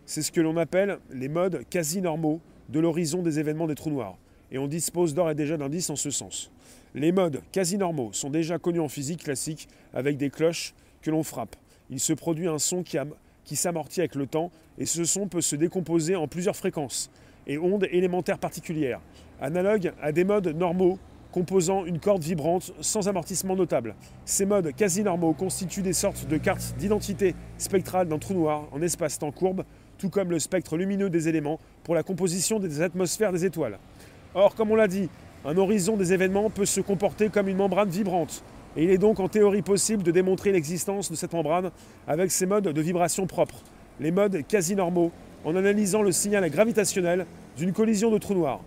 C'est 0.04 0.22
ce 0.22 0.30
que 0.30 0.40
l'on 0.40 0.56
appelle 0.56 0.98
les 1.10 1.28
modes 1.28 1.62
quasi 1.70 2.02
normaux 2.02 2.40
de 2.68 2.80
l'horizon 2.80 3.22
des 3.22 3.38
événements 3.38 3.66
des 3.66 3.74
trous 3.74 3.90
noirs. 3.90 4.16
Et 4.52 4.58
on 4.58 4.66
dispose 4.66 5.14
d'ores 5.14 5.30
et 5.30 5.34
déjà 5.34 5.56
d'indices 5.56 5.90
en 5.90 5.96
ce 5.96 6.10
sens. 6.10 6.50
Les 6.94 7.12
modes 7.12 7.42
quasi 7.52 7.76
normaux 7.76 8.10
sont 8.12 8.30
déjà 8.30 8.58
connus 8.58 8.80
en 8.80 8.88
physique 8.88 9.24
classique 9.24 9.68
avec 9.92 10.16
des 10.16 10.30
cloches 10.30 10.74
que 11.02 11.10
l'on 11.10 11.22
frappe. 11.22 11.56
Il 11.90 12.00
se 12.00 12.12
produit 12.12 12.48
un 12.48 12.58
son 12.58 12.82
qui, 12.82 12.96
qui 13.44 13.56
s'amortit 13.56 14.00
avec 14.00 14.14
le 14.14 14.26
temps 14.26 14.50
et 14.78 14.86
ce 14.86 15.04
son 15.04 15.28
peut 15.28 15.40
se 15.40 15.56
décomposer 15.56 16.16
en 16.16 16.28
plusieurs 16.28 16.56
fréquences 16.56 17.10
et 17.46 17.58
ondes 17.58 17.86
élémentaires 17.90 18.38
particulières, 18.38 19.00
analogues 19.40 19.92
à 20.02 20.12
des 20.12 20.24
modes 20.24 20.48
normaux 20.48 20.98
composant 21.32 21.84
une 21.84 22.00
corde 22.00 22.22
vibrante 22.22 22.72
sans 22.80 23.08
amortissement 23.08 23.56
notable. 23.56 23.94
Ces 24.24 24.46
modes 24.46 24.72
quasi 24.74 25.02
normaux 25.02 25.34
constituent 25.34 25.82
des 25.82 25.92
sortes 25.92 26.26
de 26.26 26.38
cartes 26.38 26.74
d'identité 26.78 27.34
spectrale 27.58 28.08
d'un 28.08 28.18
trou 28.18 28.32
noir 28.32 28.64
en 28.72 28.80
espace-temps 28.80 29.32
courbe, 29.32 29.64
tout 29.98 30.08
comme 30.08 30.30
le 30.30 30.38
spectre 30.38 30.78
lumineux 30.78 31.10
des 31.10 31.28
éléments 31.28 31.60
pour 31.84 31.94
la 31.94 32.02
composition 32.02 32.58
des 32.58 32.80
atmosphères 32.80 33.32
des 33.32 33.44
étoiles. 33.44 33.78
Or, 34.34 34.54
comme 34.54 34.70
on 34.70 34.74
l'a 34.74 34.88
dit, 34.88 35.08
un 35.44 35.56
horizon 35.56 35.96
des 35.96 36.12
événements 36.12 36.50
peut 36.50 36.64
se 36.64 36.80
comporter 36.80 37.28
comme 37.28 37.48
une 37.48 37.56
membrane 37.56 37.88
vibrante, 37.88 38.42
et 38.76 38.84
il 38.84 38.90
est 38.90 38.98
donc 38.98 39.20
en 39.20 39.28
théorie 39.28 39.62
possible 39.62 40.02
de 40.02 40.10
démontrer 40.10 40.52
l'existence 40.52 41.10
de 41.10 41.16
cette 41.16 41.32
membrane 41.32 41.70
avec 42.06 42.30
ses 42.30 42.46
modes 42.46 42.68
de 42.68 42.80
vibration 42.80 43.26
propres, 43.26 43.62
les 44.00 44.10
modes 44.10 44.46
quasi 44.46 44.74
normaux, 44.74 45.12
en 45.44 45.54
analysant 45.54 46.02
le 46.02 46.12
signal 46.12 46.48
gravitationnel 46.50 47.26
d'une 47.56 47.72
collision 47.72 48.10
de 48.10 48.18
trous 48.18 48.34
noirs. 48.34 48.60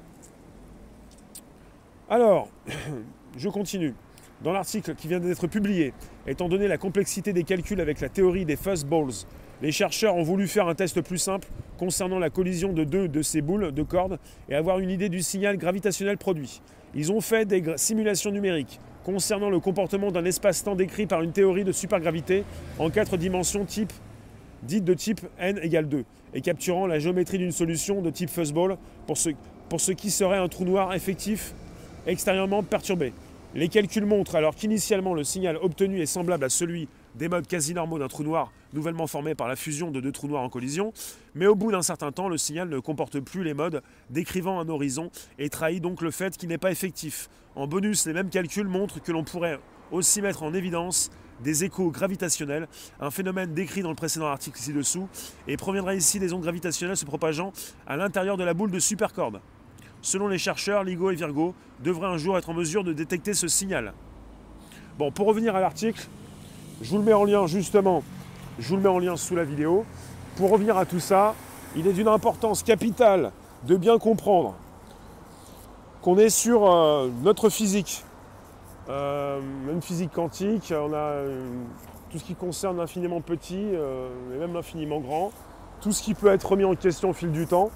Alors, 2.09 2.49
je 3.37 3.49
continue. 3.49 3.93
Dans 4.41 4.53
l'article 4.53 4.95
qui 4.95 5.09
vient 5.09 5.19
d'être 5.19 5.47
publié, 5.47 5.93
étant 6.25 6.47
donné 6.47 6.69
la 6.69 6.77
complexité 6.77 7.33
des 7.33 7.43
calculs 7.43 7.81
avec 7.81 7.99
la 7.99 8.07
théorie 8.07 8.45
des 8.45 8.55
fuzzballs, 8.55 9.25
les 9.61 9.71
chercheurs 9.71 10.15
ont 10.15 10.23
voulu 10.23 10.47
faire 10.47 10.67
un 10.67 10.75
test 10.75 11.01
plus 11.01 11.17
simple 11.17 11.47
concernant 11.77 12.19
la 12.19 12.29
collision 12.29 12.73
de 12.73 12.83
deux 12.83 13.07
de 13.07 13.21
ces 13.21 13.41
boules 13.41 13.71
de 13.71 13.83
cordes 13.83 14.19
et 14.49 14.55
avoir 14.55 14.79
une 14.79 14.89
idée 14.89 15.09
du 15.09 15.21
signal 15.21 15.57
gravitationnel 15.57 16.17
produit. 16.17 16.61
Ils 16.95 17.11
ont 17.11 17.21
fait 17.21 17.45
des 17.45 17.63
simulations 17.77 18.31
numériques 18.31 18.79
concernant 19.03 19.49
le 19.49 19.59
comportement 19.59 20.11
d'un 20.11 20.25
espace-temps 20.25 20.75
décrit 20.75 21.07
par 21.07 21.21
une 21.21 21.31
théorie 21.31 21.63
de 21.63 21.71
supergravité 21.71 22.43
en 22.77 22.89
quatre 22.89 23.17
dimensions 23.17 23.65
type, 23.65 23.93
de 24.63 24.93
type 24.93 25.21
n 25.39 25.59
égale 25.61 25.87
2, 25.87 26.03
et 26.33 26.41
capturant 26.41 26.85
la 26.85 26.99
géométrie 26.99 27.37
d'une 27.37 27.51
solution 27.51 28.01
de 28.01 28.09
type 28.09 28.29
fuzzball 28.29 28.77
pour 29.07 29.17
ce, 29.17 29.29
pour 29.69 29.81
ce 29.81 29.91
qui 29.91 30.11
serait 30.11 30.37
un 30.37 30.47
trou 30.47 30.65
noir 30.65 30.93
effectif 30.93 31.53
extérieurement 32.07 32.63
perturbé. 32.63 33.13
Les 33.55 33.67
calculs 33.67 34.05
montrent 34.05 34.35
alors 34.35 34.55
qu'initialement 34.55 35.13
le 35.13 35.23
signal 35.23 35.57
obtenu 35.57 36.01
est 36.01 36.05
semblable 36.05 36.43
à 36.43 36.49
celui 36.49 36.87
des 37.15 37.29
modes 37.29 37.47
quasi 37.47 37.73
normaux 37.73 37.99
d'un 37.99 38.07
trou 38.07 38.23
noir 38.23 38.51
nouvellement 38.73 39.07
formé 39.07 39.35
par 39.35 39.47
la 39.47 39.55
fusion 39.55 39.91
de 39.91 39.99
deux 39.99 40.11
trous 40.11 40.27
noirs 40.27 40.43
en 40.43 40.49
collision, 40.49 40.93
mais 41.35 41.47
au 41.47 41.55
bout 41.55 41.71
d'un 41.71 41.81
certain 41.81 42.11
temps, 42.11 42.29
le 42.29 42.37
signal 42.37 42.69
ne 42.69 42.79
comporte 42.79 43.19
plus 43.19 43.43
les 43.43 43.53
modes 43.53 43.81
décrivant 44.09 44.59
un 44.59 44.69
horizon 44.69 45.09
et 45.37 45.49
trahit 45.49 45.81
donc 45.81 46.01
le 46.01 46.11
fait 46.11 46.37
qu'il 46.37 46.49
n'est 46.49 46.57
pas 46.57 46.71
effectif. 46.71 47.29
En 47.55 47.67
bonus, 47.67 48.05
les 48.05 48.13
mêmes 48.13 48.29
calculs 48.29 48.67
montrent 48.67 49.01
que 49.01 49.11
l'on 49.11 49.23
pourrait 49.23 49.59
aussi 49.91 50.21
mettre 50.21 50.43
en 50.43 50.53
évidence 50.53 51.09
des 51.41 51.63
échos 51.63 51.89
gravitationnels, 51.89 52.67
un 52.99 53.11
phénomène 53.11 53.53
décrit 53.53 53.81
dans 53.81 53.89
le 53.89 53.95
précédent 53.95 54.27
article 54.27 54.59
ci-dessous, 54.59 55.07
et 55.47 55.57
proviendrait 55.57 55.97
ici 55.97 56.19
des 56.19 56.33
ondes 56.33 56.41
gravitationnelles 56.41 56.97
se 56.97 57.05
propageant 57.05 57.53
à 57.87 57.95
l'intérieur 57.95 58.37
de 58.37 58.43
la 58.43 58.53
boule 58.53 58.71
de 58.71 58.79
supercorde. 58.79 59.39
Selon 60.01 60.27
les 60.27 60.37
chercheurs, 60.37 60.83
LIGO 60.83 61.11
et 61.11 61.15
Virgo 61.15 61.55
devraient 61.81 62.07
un 62.07 62.17
jour 62.17 62.37
être 62.37 62.49
en 62.49 62.53
mesure 62.53 62.83
de 62.83 62.93
détecter 62.93 63.33
ce 63.33 63.47
signal. 63.47 63.93
Bon, 64.97 65.11
pour 65.11 65.27
revenir 65.27 65.55
à 65.55 65.61
l'article, 65.61 66.07
je 66.81 66.89
vous 66.91 66.97
le 66.97 67.03
mets 67.03 67.13
en 67.13 67.25
lien 67.25 67.47
justement, 67.47 68.03
je 68.57 68.69
vous 68.69 68.75
le 68.75 68.81
mets 68.81 68.89
en 68.89 68.99
lien 68.99 69.17
sous 69.17 69.35
la 69.35 69.43
vidéo. 69.43 69.85
Pour 70.37 70.51
revenir 70.51 70.77
à 70.77 70.85
tout 70.85 70.99
ça, 70.99 71.35
il 71.75 71.87
est 71.87 71.93
d'une 71.93 72.07
importance 72.07 72.63
capitale 72.63 73.31
de 73.67 73.75
bien 73.75 73.99
comprendre 73.99 74.55
qu'on 76.01 76.17
est 76.17 76.29
sur 76.29 76.71
euh, 76.71 77.09
notre 77.23 77.49
physique, 77.49 78.05
euh, 78.89 79.39
une 79.69 79.81
physique 79.81 80.11
quantique, 80.13 80.73
on 80.75 80.93
a 80.93 80.97
euh, 80.97 81.49
tout 82.09 82.17
ce 82.17 82.23
qui 82.23 82.35
concerne 82.35 82.77
l'infiniment 82.77 83.21
petit 83.21 83.59
et 83.59 84.39
même 84.39 84.53
l'infiniment 84.53 84.99
grand, 84.99 85.31
tout 85.81 85.91
ce 85.91 86.01
qui 86.01 86.13
peut 86.13 86.31
être 86.31 86.49
remis 86.49 86.63
en 86.63 86.75
question 86.75 87.11
au 87.11 87.13
fil 87.13 87.31
du 87.31 87.45
temps 87.45 87.69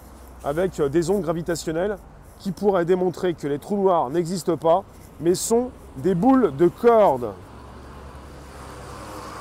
avec 0.43 0.81
des 0.81 1.09
ondes 1.09 1.21
gravitationnelles 1.21 1.97
qui 2.39 2.51
pourraient 2.51 2.85
démontrer 2.85 3.35
que 3.35 3.47
les 3.47 3.59
trous 3.59 3.77
noirs 3.77 4.09
n'existent 4.09 4.57
pas, 4.57 4.83
mais 5.19 5.35
sont 5.35 5.69
des 5.97 6.15
boules 6.15 6.55
de 6.57 6.67
cordes. 6.67 7.33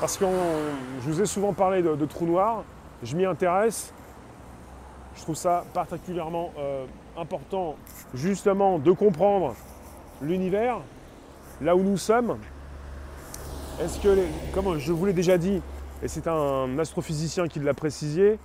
Parce 0.03 0.17
que 0.17 0.25
je 0.99 1.09
vous 1.09 1.21
ai 1.21 1.25
souvent 1.25 1.53
parlé 1.53 1.81
de, 1.81 2.05
trous 2.05 2.25
noirs, 2.25 2.65
je 3.03 3.15
m'y 3.15 3.23
intéresse, 3.23 3.93
je 5.15 5.21
trouve 5.21 5.37
ça 5.37 5.63
particulièrement 5.73 6.51
euh, 6.59 6.85
important 7.15 7.77
justement 8.13 8.79
de 8.79 8.91
comprendre 8.91 9.55
l'univers, 10.21 10.81
là 11.61 11.77
où 11.77 11.83
nous 11.83 11.95
sommes. 11.95 12.37
Est-ce 13.81 13.97
que, 14.01 14.27
comme 14.53 14.77
je 14.77 14.91
vous 14.91 15.05
l'ai 15.05 15.13
déjà 15.13 15.37
dit, 15.37 15.61
et 16.03 16.09
c'est 16.09 16.27
un 16.27 16.77
astrophysicien 16.79 17.47
qui 17.47 17.61
l'a 17.61 17.73
précisé, 17.73 18.39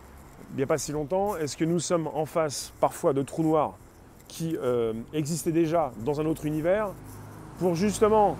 il 0.52 0.58
n'y 0.58 0.62
a 0.62 0.66
pas 0.68 0.78
si 0.78 0.92
longtemps, 0.92 1.36
est-ce 1.38 1.56
que 1.56 1.64
nous 1.64 1.80
sommes 1.80 2.08
en 2.14 2.24
face 2.24 2.72
parfois 2.78 3.12
de 3.12 3.22
trous 3.22 3.42
noirs 3.42 3.74
qui 4.28 4.56
euh, 4.62 4.92
existaient 5.12 5.50
déjà 5.50 5.90
dans 6.04 6.20
un 6.20 6.26
autre 6.26 6.46
univers 6.46 6.90
pour 7.58 7.74
justement 7.74 8.36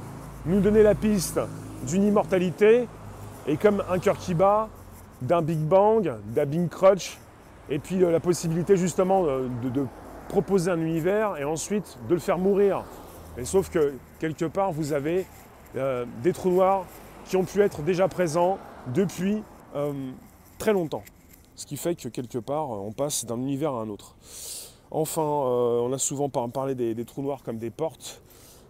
nous 0.47 0.61
donner 0.61 0.85
la 0.85 0.95
piste 0.95 1.41
d'une 1.85 2.05
immortalité 2.05 2.87
et 3.49 3.57
comme 3.57 3.83
un 3.90 3.99
cœur 3.99 4.17
qui 4.17 4.35
bat, 4.35 4.69
d'un 5.21 5.43
Big 5.43 5.59
Bang, 5.59 6.14
d'un 6.26 6.47
Big 6.47 6.69
Crunch, 6.69 7.19
et 7.69 7.81
puis 7.81 8.05
euh, 8.05 8.12
la 8.12 8.21
possibilité 8.21 8.76
justement 8.76 9.25
de, 9.25 9.87
proposer 10.28 10.71
un 10.71 10.81
univers 10.81 11.38
et 11.38 11.45
ensuite 11.45 11.99
de 12.09 12.14
le 12.14 12.21
faire 12.21 12.38
mourir. 12.38 12.85
Et 13.38 13.47
sauf 13.47 13.71
que 13.71 13.95
quelque 14.21 14.45
part, 14.45 14.73
vous 14.73 14.93
avez 14.93 15.25
euh, 15.75 16.05
des 16.23 16.35
trous 16.35 16.50
noirs 16.50 16.85
qui 17.25 17.37
ont 17.37 17.45
pu 17.45 17.62
être 17.62 17.83
déjà 17.83 18.09
présents 18.09 18.59
depuis 18.95 19.43
très 20.59 20.73
longtemps. 20.73 21.02
Ce 21.57 21.67
qui 21.67 21.76
fait 21.76 21.95
que 21.95 22.09
quelque 22.09 22.38
part, 22.38 22.71
on 22.71 22.93
passe 22.93 23.25
d'un 23.25 23.38
univers 23.38 23.73
à 23.73 23.81
un 23.81 23.88
autre. 23.88 24.14
Enfin, 24.90 25.23
euh, 25.23 25.81
on 25.81 25.93
a 25.93 25.99
souvent 25.99 26.28
parlé 26.28 26.75
des, 26.75 27.05
trous 27.05 27.23
noirs 27.23 27.43
comme 27.43 27.59
des 27.59 27.71
portes, 27.71 28.23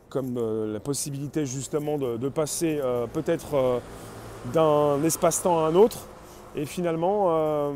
comme 0.08 0.36
euh, 0.36 0.72
la 0.72 0.80
possibilité 0.80 1.46
justement 1.46 1.96
de, 1.98 2.28
passer 2.28 2.80
euh, 2.82 3.06
peut-être 3.06 3.80
d'un 4.46 5.02
espace-temps 5.04 5.64
à 5.64 5.68
un 5.68 5.74
autre. 5.74 6.06
Et 6.56 6.66
finalement, 6.66 7.72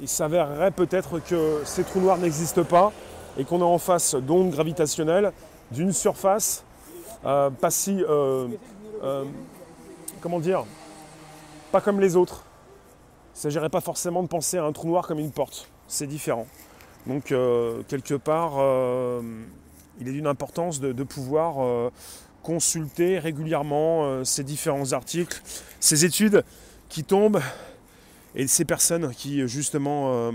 il 0.00 0.08
s'avérerait 0.08 0.72
peut-être 0.72 1.20
que 1.20 1.62
ces 1.64 1.84
trous 1.84 2.00
noirs 2.00 2.18
n'existent 2.18 2.64
pas 2.64 2.92
et 3.38 3.44
qu'on 3.44 3.60
est 3.60 3.62
en 3.62 3.78
face 3.78 4.14
d'ondes 4.14 4.50
gravitationnelles 4.50 5.32
d'une 5.70 5.92
surface 5.92 6.64
pas 7.22 7.70
si... 7.70 8.02
comment 10.20 10.40
dire 10.40 10.64
Pas 11.72 11.80
comme 11.80 12.00
les 12.00 12.16
autres. 12.16 12.44
Il 13.34 13.38
ne 13.38 13.42
s'agirait 13.42 13.70
pas 13.70 13.80
forcément 13.80 14.22
de 14.22 14.28
penser 14.28 14.58
à 14.58 14.64
un 14.64 14.72
trou 14.72 14.88
noir 14.88 15.06
comme 15.06 15.18
une 15.18 15.30
porte. 15.30 15.68
C'est 15.86 16.06
différent. 16.06 16.46
Donc 17.06 17.32
euh, 17.32 17.82
quelque 17.88 18.14
part, 18.14 18.54
euh, 18.58 19.22
il 20.00 20.08
est 20.08 20.12
d'une 20.12 20.26
importance 20.26 20.80
de, 20.80 21.02
pouvoir 21.02 21.56
euh, 21.58 21.90
consulter 22.42 23.18
régulièrement 23.18 24.24
ces 24.24 24.44
différents 24.44 24.92
articles, 24.92 25.40
ces 25.80 26.04
études 26.04 26.44
qui 26.88 27.04
tombent 27.04 27.40
et 28.34 28.46
ces 28.46 28.64
personnes 28.64 29.14
qui 29.14 29.46
justement 29.48 30.32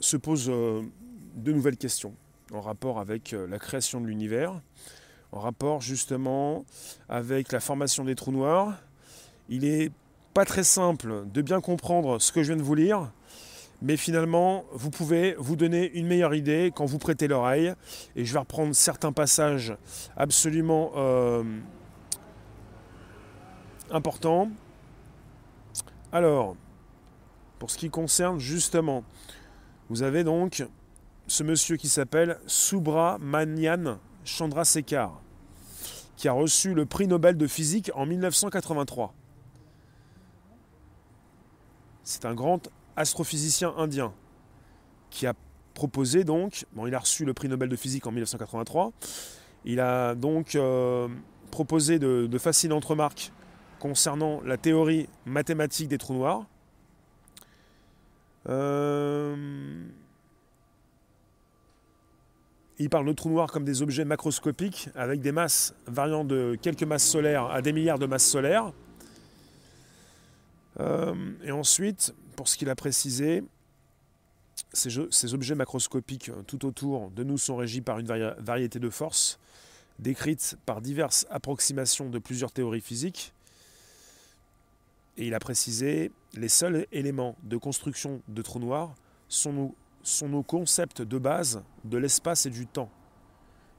se 0.00 0.16
posent 0.16 0.46
de 0.48 1.52
nouvelles 1.52 1.76
questions 1.76 2.14
en 2.52 2.60
rapport 2.60 3.00
avec 3.00 3.34
la 3.48 3.58
création 3.58 4.00
de 4.00 4.06
l'univers, 4.06 4.60
en 5.32 5.40
rapport 5.40 5.80
justement 5.80 6.64
avec 7.08 7.52
la 7.52 7.60
formation 7.60 8.04
des 8.04 8.14
trous 8.14 8.32
noirs. 8.32 8.74
Il 9.48 9.64
est 9.64 9.90
pas 10.34 10.44
très 10.44 10.64
simple 10.64 11.24
de 11.32 11.42
bien 11.42 11.60
comprendre 11.60 12.20
ce 12.20 12.30
que 12.32 12.42
je 12.42 12.52
viens 12.52 12.56
de 12.56 12.66
vous 12.66 12.74
lire, 12.74 13.10
mais 13.82 13.96
finalement, 13.96 14.64
vous 14.72 14.90
pouvez 14.90 15.34
vous 15.38 15.56
donner 15.56 15.90
une 15.92 16.06
meilleure 16.06 16.34
idée 16.34 16.72
quand 16.74 16.86
vous 16.86 16.98
prêtez 16.98 17.28
l'oreille. 17.28 17.74
Et 18.14 18.24
je 18.24 18.32
vais 18.32 18.38
reprendre 18.38 18.74
certains 18.74 19.12
passages 19.12 19.76
absolument 20.16 20.92
euh, 20.96 21.44
importants. 23.90 24.50
Alors, 26.10 26.56
pour 27.58 27.70
ce 27.70 27.78
qui 27.78 27.90
concerne 27.90 28.38
justement, 28.38 29.04
vous 29.90 30.02
avez 30.02 30.24
donc 30.24 30.66
ce 31.26 31.42
monsieur 31.42 31.76
qui 31.76 31.88
s'appelle 31.88 32.38
Subramanian 32.46 33.98
Chandrasekhar, 34.24 35.20
qui 36.16 36.28
a 36.28 36.32
reçu 36.32 36.72
le 36.72 36.86
prix 36.86 37.06
Nobel 37.06 37.36
de 37.36 37.46
physique 37.46 37.90
en 37.94 38.06
1983. 38.06 39.12
C'est 42.04 42.24
un 42.24 42.34
grand 42.34 42.70
astrophysicien 42.96 43.74
indien 43.76 44.12
qui 45.10 45.26
a 45.26 45.34
proposé 45.74 46.24
donc, 46.24 46.64
bon, 46.72 46.86
il 46.86 46.94
a 46.94 46.98
reçu 46.98 47.24
le 47.24 47.34
prix 47.34 47.48
Nobel 47.48 47.68
de 47.68 47.76
physique 47.76 48.06
en 48.06 48.10
1983, 48.10 48.92
il 49.64 49.80
a 49.80 50.14
donc 50.14 50.54
euh, 50.54 51.08
proposé 51.50 51.98
de, 51.98 52.38
fascinantes 52.38 52.84
remarques 52.84 53.32
concernant 53.78 54.40
la 54.42 54.56
théorie 54.56 55.08
mathématique 55.26 55.88
des 55.88 55.98
trous 55.98 56.14
noirs. 56.14 56.46
Euh, 58.48 59.34
il 62.78 62.88
parle 62.88 63.06
de 63.06 63.12
trous 63.12 63.30
noirs 63.30 63.50
comme 63.50 63.64
des 63.64 63.82
objets 63.82 64.04
macroscopiques 64.04 64.88
avec 64.94 65.20
des 65.20 65.32
masses 65.32 65.74
variant 65.86 66.24
de 66.24 66.56
quelques 66.60 66.84
masses 66.84 67.06
solaires 67.06 67.46
à 67.46 67.60
des 67.60 67.72
milliards 67.72 67.98
de 67.98 68.06
masses 68.06 68.26
solaires. 68.26 68.72
Euh, 70.80 71.14
et 71.42 71.52
ensuite, 71.52 72.14
pour 72.36 72.48
ce 72.48 72.56
qu'il 72.56 72.68
a 72.68 72.74
précisé, 72.74 73.42
ces, 74.72 75.34
objets 75.34 75.54
macroscopiques 75.54 76.28
euh, 76.28 76.42
tout 76.46 76.64
autour 76.66 77.10
de 77.10 77.24
nous 77.24 77.38
sont 77.38 77.56
régis 77.56 77.82
par 77.82 77.98
une 77.98 78.06
variété 78.06 78.78
de 78.78 78.90
forces, 78.90 79.38
décrites 79.98 80.56
par 80.66 80.80
diverses 80.80 81.26
approximations 81.30 82.10
de 82.10 82.18
plusieurs 82.18 82.52
théories 82.52 82.80
physiques. 82.80 83.32
Et 85.16 85.26
il 85.26 85.34
a 85.34 85.38
précisé, 85.38 86.12
les 86.34 86.48
seuls 86.48 86.86
éléments 86.92 87.36
de 87.42 87.56
construction 87.56 88.20
de 88.28 88.42
trous 88.42 88.58
noirs 88.58 88.94
sont 89.28 89.52
nos, 89.52 89.74
sont 90.02 90.28
nos 90.28 90.42
concepts 90.42 91.00
de 91.00 91.18
base 91.18 91.62
de 91.84 91.96
l'espace 91.96 92.44
et 92.44 92.50
du 92.50 92.66
temps. 92.66 92.90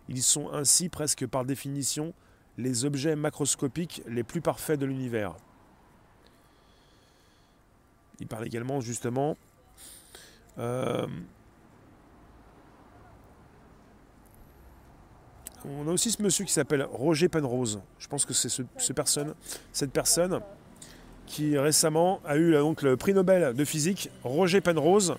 Ils 0.09 0.23
sont 0.23 0.51
ainsi 0.51 0.89
presque 0.89 1.27
par 1.27 1.45
définition 1.45 2.13
les 2.57 2.85
objets 2.85 3.15
macroscopiques 3.15 4.01
les 4.07 4.23
plus 4.23 4.41
parfaits 4.41 4.79
de 4.79 4.85
l'univers. 4.85 5.35
Il 8.19 8.27
parle 8.27 8.45
également 8.45 8.81
justement 8.81 9.37
euh, 10.59 11.05
on 15.65 15.87
a 15.87 15.91
aussi 15.91 16.11
ce 16.11 16.21
monsieur 16.21 16.45
qui 16.45 16.53
s'appelle 16.53 16.83
Roger 16.83 17.27
Penrose. 17.27 17.81
Je 17.99 18.07
pense 18.07 18.25
que 18.25 18.33
c'est 18.33 18.49
ce, 18.49 18.93
personne, 18.93 19.33
cette 19.71 19.91
personne 19.91 20.41
qui 21.25 21.57
récemment 21.57 22.21
a 22.25 22.37
eu 22.37 22.53
donc, 22.53 22.81
le 22.81 22.95
prix 22.95 23.13
Nobel 23.13 23.53
de 23.53 23.65
physique, 23.65 24.09
Roger 24.23 24.61
Penrose, 24.61 25.15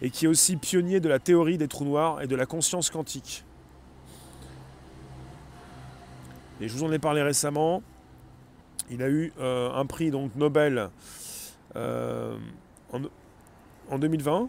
et 0.00 0.10
qui 0.10 0.26
est 0.26 0.28
aussi 0.28 0.56
pionnier 0.56 1.00
de 1.00 1.08
la 1.08 1.18
théorie 1.18 1.58
des 1.58 1.68
trous 1.68 1.84
noirs 1.84 2.22
et 2.22 2.26
de 2.26 2.36
la 2.36 2.46
conscience 2.46 2.90
quantique. 2.90 3.44
Et 6.60 6.68
je 6.68 6.74
vous 6.74 6.84
en 6.84 6.92
ai 6.92 6.98
parlé 6.98 7.22
récemment. 7.22 7.82
Il 8.90 9.02
a 9.02 9.08
eu 9.08 9.32
euh, 9.40 9.72
un 9.72 9.86
prix 9.86 10.10
donc 10.10 10.36
Nobel 10.36 10.90
euh, 11.76 12.36
en, 13.90 13.98
2020. 13.98 14.48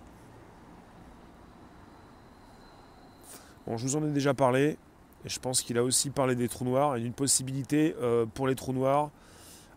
Bon, 3.65 3.77
je 3.77 3.83
vous 3.83 3.95
en 3.95 4.05
ai 4.05 4.11
déjà 4.11 4.33
parlé, 4.33 4.77
et 5.25 5.29
je 5.29 5.39
pense 5.39 5.61
qu'il 5.61 5.77
a 5.77 5.83
aussi 5.83 6.09
parlé 6.09 6.35
des 6.35 6.47
trous 6.47 6.65
noirs 6.65 6.95
et 6.95 6.99
d'une 6.99 7.13
possibilité 7.13 7.95
euh, 8.01 8.25
pour 8.25 8.47
les 8.47 8.55
trous 8.55 8.73
noirs, 8.73 9.09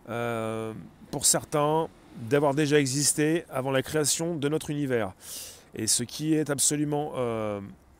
euh, 0.09 0.73
pour 1.11 1.25
certains, 1.25 1.87
d'avoir 2.29 2.53
déjà 2.53 2.79
existé 2.79 3.45
avant 3.49 3.71
la 3.71 3.81
création 3.81 4.35
de 4.35 4.49
notre 4.49 4.69
univers. 4.69 5.13
Et 5.75 5.87
ce 5.87 6.03
qui 6.03 6.33
est 6.33 6.49
absolument 6.49 7.13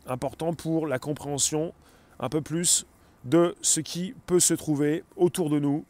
important 0.08 0.54
pour 0.54 0.88
la 0.88 0.98
compréhension 0.98 1.74
un 2.20 2.30
peu 2.30 2.42
plus 2.42 2.88
de 3.26 3.56
ce 3.62 3.80
qui 3.80 4.16
peut 4.26 4.40
se 4.40 4.56
trouver 4.56 5.04
autour 5.16 5.52
de 5.52 5.60
nous 5.60 5.86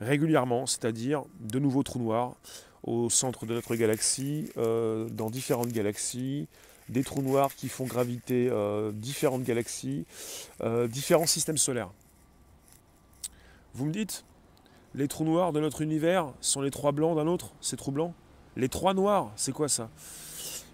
régulièrement, 0.00 0.66
c'est-à-dire 0.66 1.24
de 1.40 1.58
nouveaux 1.58 1.82
trous 1.82 1.98
noirs 1.98 2.36
au 2.84 3.10
centre 3.10 3.46
de 3.46 3.54
notre 3.54 3.74
galaxie, 3.76 4.50
euh, 4.56 5.08
dans 5.08 5.30
différentes 5.30 5.72
galaxies, 5.72 6.48
des 6.88 7.04
trous 7.04 7.22
noirs 7.22 7.54
qui 7.54 7.68
font 7.68 7.86
graviter 7.86 8.48
euh, 8.50 8.90
différentes 8.92 9.44
galaxies, 9.44 10.04
euh, 10.62 10.88
différents 10.88 11.26
systèmes 11.26 11.58
solaires. 11.58 11.90
Vous 13.74 13.86
me 13.86 13.92
dites, 13.92 14.24
les 14.94 15.08
trous 15.08 15.24
noirs 15.24 15.52
de 15.52 15.60
notre 15.60 15.80
univers 15.80 16.32
sont 16.40 16.60
les 16.60 16.70
trois 16.70 16.92
blancs 16.92 17.16
d'un 17.16 17.26
autre 17.26 17.52
C'est 17.60 17.76
trous 17.76 17.92
blancs? 17.92 18.12
Les 18.56 18.68
trois 18.68 18.94
noirs, 18.94 19.32
c'est 19.36 19.52
quoi 19.52 19.68
ça? 19.68 19.88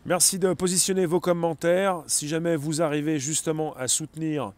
Merci 0.07 0.39
de 0.39 0.53
positionner 0.55 1.07
vos 1.07 1.21
commentaires. 1.21 2.03
Si 2.07 2.27
jamais 2.27 2.57
vous 2.57 2.83
arrivez 2.83 3.21
justement 3.21 3.75
à 3.77 3.87
soutenir, 3.87 4.53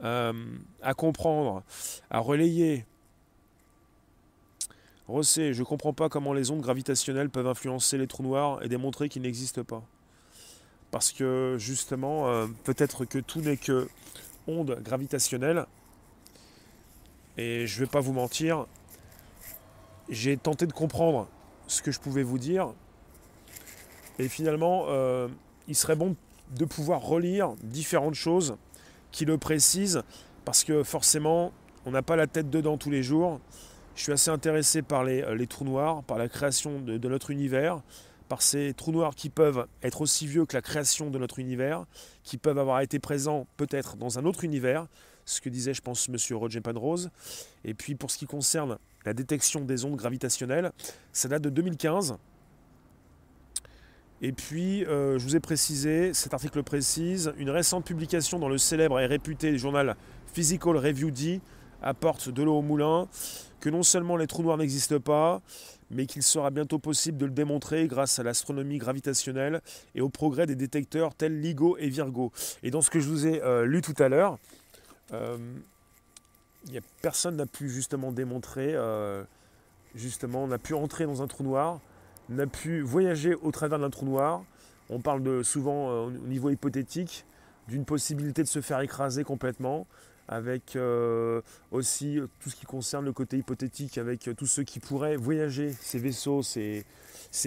à 0.00 0.94
comprendre, 0.94 1.62
à 2.10 2.18
relayer 2.18 2.84
Rossé, 5.08 5.54
je 5.54 5.62
comprends 5.62 5.94
pas 5.94 6.10
comment 6.10 6.34
les 6.34 6.50
ondes 6.50 6.60
gravitationnelles 6.60 7.30
peuvent 7.30 7.46
influencer 7.46 7.96
les 7.96 8.06
trous 8.06 8.22
noirs 8.22 8.62
et 8.62 8.68
démontrer 8.68 9.08
qu'ils 9.08 9.22
n'existent 9.22 9.64
pas. 9.64 9.82
Parce 10.90 11.12
que 11.12 11.56
justement, 11.58 12.28
euh, 12.28 12.46
peut-être 12.64 13.06
que 13.06 13.18
tout 13.18 13.40
n'est 13.40 13.56
que 13.56 13.88
ondes 14.46 14.78
gravitationnelles. 14.82 15.64
Et 17.38 17.66
je 17.66 17.80
vais 17.80 17.86
pas 17.86 18.00
vous 18.00 18.12
mentir, 18.12 18.66
j'ai 20.10 20.36
tenté 20.36 20.66
de 20.66 20.72
comprendre 20.74 21.26
ce 21.68 21.80
que 21.80 21.90
je 21.90 22.00
pouvais 22.00 22.22
vous 22.22 22.38
dire. 22.38 22.74
Et 24.18 24.28
finalement, 24.28 24.86
euh, 24.88 25.28
il 25.68 25.74
serait 25.74 25.96
bon 25.96 26.16
de 26.54 26.66
pouvoir 26.66 27.00
relire 27.00 27.54
différentes 27.62 28.14
choses 28.14 28.56
qui 29.10 29.24
le 29.24 29.38
précisent, 29.38 30.02
parce 30.44 30.64
que 30.64 30.82
forcément, 30.82 31.52
on 31.86 31.92
n'a 31.92 32.02
pas 32.02 32.16
la 32.16 32.26
tête 32.26 32.50
dedans 32.50 32.76
tous 32.76 32.90
les 32.90 33.02
jours. 33.02 33.40
Je 33.98 34.04
suis 34.04 34.12
assez 34.12 34.30
intéressé 34.30 34.80
par 34.80 35.02
les, 35.02 35.22
euh, 35.22 35.46
trous 35.46 35.64
noirs, 35.64 36.04
par 36.04 36.18
la 36.18 36.28
création 36.28 36.80
de, 36.80 37.08
notre 37.08 37.32
univers, 37.32 37.82
par 38.28 38.42
ces 38.42 38.72
trous 38.72 38.92
noirs 38.92 39.16
qui 39.16 39.28
peuvent 39.28 39.66
être 39.82 40.02
aussi 40.02 40.28
vieux 40.28 40.46
que 40.46 40.56
la 40.56 40.62
création 40.62 41.10
de 41.10 41.18
notre 41.18 41.40
univers, 41.40 41.84
qui 42.22 42.36
peuvent 42.36 42.60
avoir 42.60 42.80
été 42.80 43.00
présents 43.00 43.48
peut-être 43.56 43.96
dans 43.96 44.20
un 44.20 44.24
autre 44.24 44.44
univers, 44.44 44.86
ce 45.24 45.40
que 45.40 45.48
disait, 45.48 45.74
je 45.74 45.82
pense, 45.82 46.08
M. 46.08 46.16
Roger 46.36 46.60
Penrose. 46.60 47.10
Et 47.64 47.74
puis 47.74 47.96
pour 47.96 48.12
ce 48.12 48.18
qui 48.18 48.26
concerne 48.26 48.78
la 49.04 49.14
détection 49.14 49.64
des 49.64 49.84
ondes 49.84 49.96
gravitationnelles, 49.96 50.70
ça 51.12 51.26
date 51.26 51.42
de 51.42 51.50
2015. 51.50 52.18
Et 54.22 54.30
puis, 54.30 54.84
euh, 54.84 55.18
je 55.18 55.24
vous 55.24 55.34
ai 55.34 55.40
précisé, 55.40 56.14
cet 56.14 56.34
article 56.34 56.62
précise, 56.62 57.32
une 57.36 57.50
récente 57.50 57.84
publication 57.84 58.38
dans 58.38 58.48
le 58.48 58.58
célèbre 58.58 59.00
et 59.00 59.06
réputé 59.06 59.58
journal 59.58 59.96
Physical 60.32 60.76
Review 60.76 61.10
dit 61.10 61.40
apporte 61.82 62.28
de 62.28 62.42
l'eau 62.42 62.58
au 62.58 62.62
moulin, 62.62 63.08
que 63.60 63.70
non 63.70 63.82
seulement 63.82 64.16
les 64.16 64.26
trous 64.26 64.42
noirs 64.42 64.56
n'existent 64.56 65.00
pas, 65.00 65.40
mais 65.90 66.06
qu'il 66.06 66.22
sera 66.22 66.50
bientôt 66.50 66.78
possible 66.78 67.18
de 67.18 67.26
le 67.26 67.32
démontrer 67.32 67.86
grâce 67.86 68.18
à 68.18 68.22
l'astronomie 68.22 68.78
gravitationnelle 68.78 69.62
et 69.94 70.00
au 70.00 70.08
progrès 70.08 70.46
des 70.46 70.54
détecteurs 70.54 71.14
tels 71.14 71.40
LIGO 71.40 71.76
et 71.78 71.88
Virgo. 71.88 72.32
Et 72.62 72.70
dans 72.70 72.82
ce 72.82 72.90
que 72.90 73.00
je 73.00 73.08
vous 73.08 73.26
ai 73.26 73.42
euh, 73.42 73.64
lu 73.64 73.80
tout 73.80 73.94
à 73.98 74.08
l'heure, 74.08 74.38
euh, 75.12 75.38
personne 77.00 77.36
n'a 77.36 77.46
pu 77.46 77.70
justement 77.70 78.12
démontrer, 78.12 78.72
euh, 78.74 79.24
justement, 79.94 80.46
n'a 80.46 80.58
pu 80.58 80.74
entrer 80.74 81.06
dans 81.06 81.22
un 81.22 81.26
trou 81.26 81.44
noir, 81.44 81.80
n'a 82.28 82.46
pu 82.46 82.82
voyager 82.82 83.34
au 83.34 83.50
travers 83.50 83.78
d'un 83.78 83.90
trou 83.90 84.04
noir. 84.04 84.42
On 84.90 85.00
parle 85.00 85.44
souvent 85.44 86.04
au 86.04 86.10
niveau 86.10 86.50
hypothétique 86.50 87.24
d'une 87.68 87.84
possibilité 87.84 88.42
de 88.42 88.48
se 88.48 88.60
faire 88.60 88.80
écraser 88.80 89.24
complètement 89.24 89.86
avec 90.28 90.76
euh, 90.76 91.40
aussi 91.70 92.20
tout 92.40 92.50
ce 92.50 92.56
qui 92.56 92.66
concerne 92.66 93.04
le 93.04 93.12
côté 93.12 93.38
hypothétique, 93.38 93.98
avec 93.98 94.30
tous 94.36 94.46
ceux 94.46 94.62
qui 94.62 94.78
pourraient 94.78 95.16
voyager 95.16 95.74
ces 95.80 95.98
vaisseaux, 95.98 96.42
ces, 96.42 96.84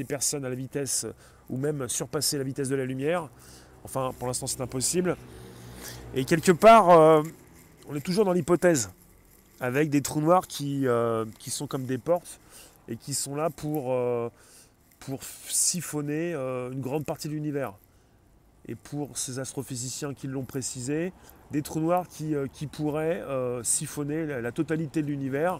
personnes 0.08 0.46
à 0.46 0.50
la 0.50 0.56
vitesse, 0.56 1.06
ou 1.50 1.58
même 1.58 1.88
surpasser 1.88 2.38
la 2.38 2.44
vitesse 2.44 2.70
de 2.70 2.76
la 2.76 2.86
lumière. 2.86 3.30
Enfin, 3.84 4.12
pour 4.18 4.28
l'instant, 4.28 4.48
c'est 4.48 4.62
impossible. 4.62 5.16
Et 6.14 6.26
quelque 6.26 6.52
part, 6.52 6.90
euh, 6.90 7.24
on 7.88 7.96
est 7.96 8.02
toujours 8.02 8.26
dans 8.26 8.34
l'hypothèse, 8.34 8.90
avec 9.60 9.90
des 9.90 10.02
trous 10.02 10.22
noirs 10.22 10.48
qui, 10.48 10.88
euh, 10.88 11.26
qui, 11.40 11.50
sont 11.50 11.68
comme 11.68 11.86
des 11.86 11.98
portes 11.98 12.40
et 12.88 12.98
qui 12.98 13.14
sont 13.14 13.36
là 13.36 13.50
pour, 13.50 13.94
euh, 13.94 14.30
pour 15.00 15.24
siphonner 15.24 16.34
une 16.34 16.82
grande 16.82 17.06
partie 17.06 17.28
de 17.28 17.34
l'univers. 17.34 17.74
Et 18.68 18.76
pour 18.76 19.18
ces 19.18 19.40
astrophysiciens 19.40 20.14
qui 20.14 20.28
l'ont 20.28 20.46
précisé, 20.46 21.14
des 21.52 21.62
trous 21.62 21.80
noirs 21.80 22.08
qui, 22.08 22.34
qui 22.54 22.68
pourraient 22.68 23.22
siphonner 23.64 24.26
la, 24.26 24.52
totalité 24.52 25.02
de 25.02 25.08
l'univers 25.08 25.60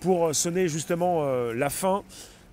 pour 0.00 0.34
sonner 0.34 0.68
justement 0.68 1.24
la 1.52 1.70
fin 1.70 2.02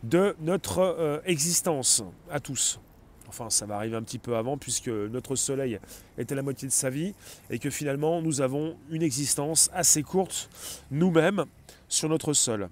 de 0.04 0.36
notre 0.40 1.22
existence 1.26 2.04
à 2.30 2.40
tous. 2.40 2.80
Enfin, 3.28 3.50
ça 3.50 3.66
va 3.66 3.76
arriver 3.76 3.96
un 3.96 4.04
petit 4.04 4.20
peu 4.20 4.36
avant 4.38 4.58
puisque 4.58 4.88
notre 4.88 5.36
Soleil 5.36 5.80
est 6.18 6.32
à 6.32 6.36
la 6.36 6.42
moitié 6.42 6.68
de 6.68 6.74
sa 6.74 6.90
vie 6.90 7.14
et 7.50 7.60
que 7.60 7.70
finalement 7.70 8.22
nous 8.22 8.42
avons 8.42 8.78
une 8.90 9.04
existence 9.04 9.70
assez 9.74 10.04
courte 10.04 10.50
nous-mêmes 10.92 11.46
sur 11.88 12.10
notre 12.10 12.34
sol. 12.34 12.70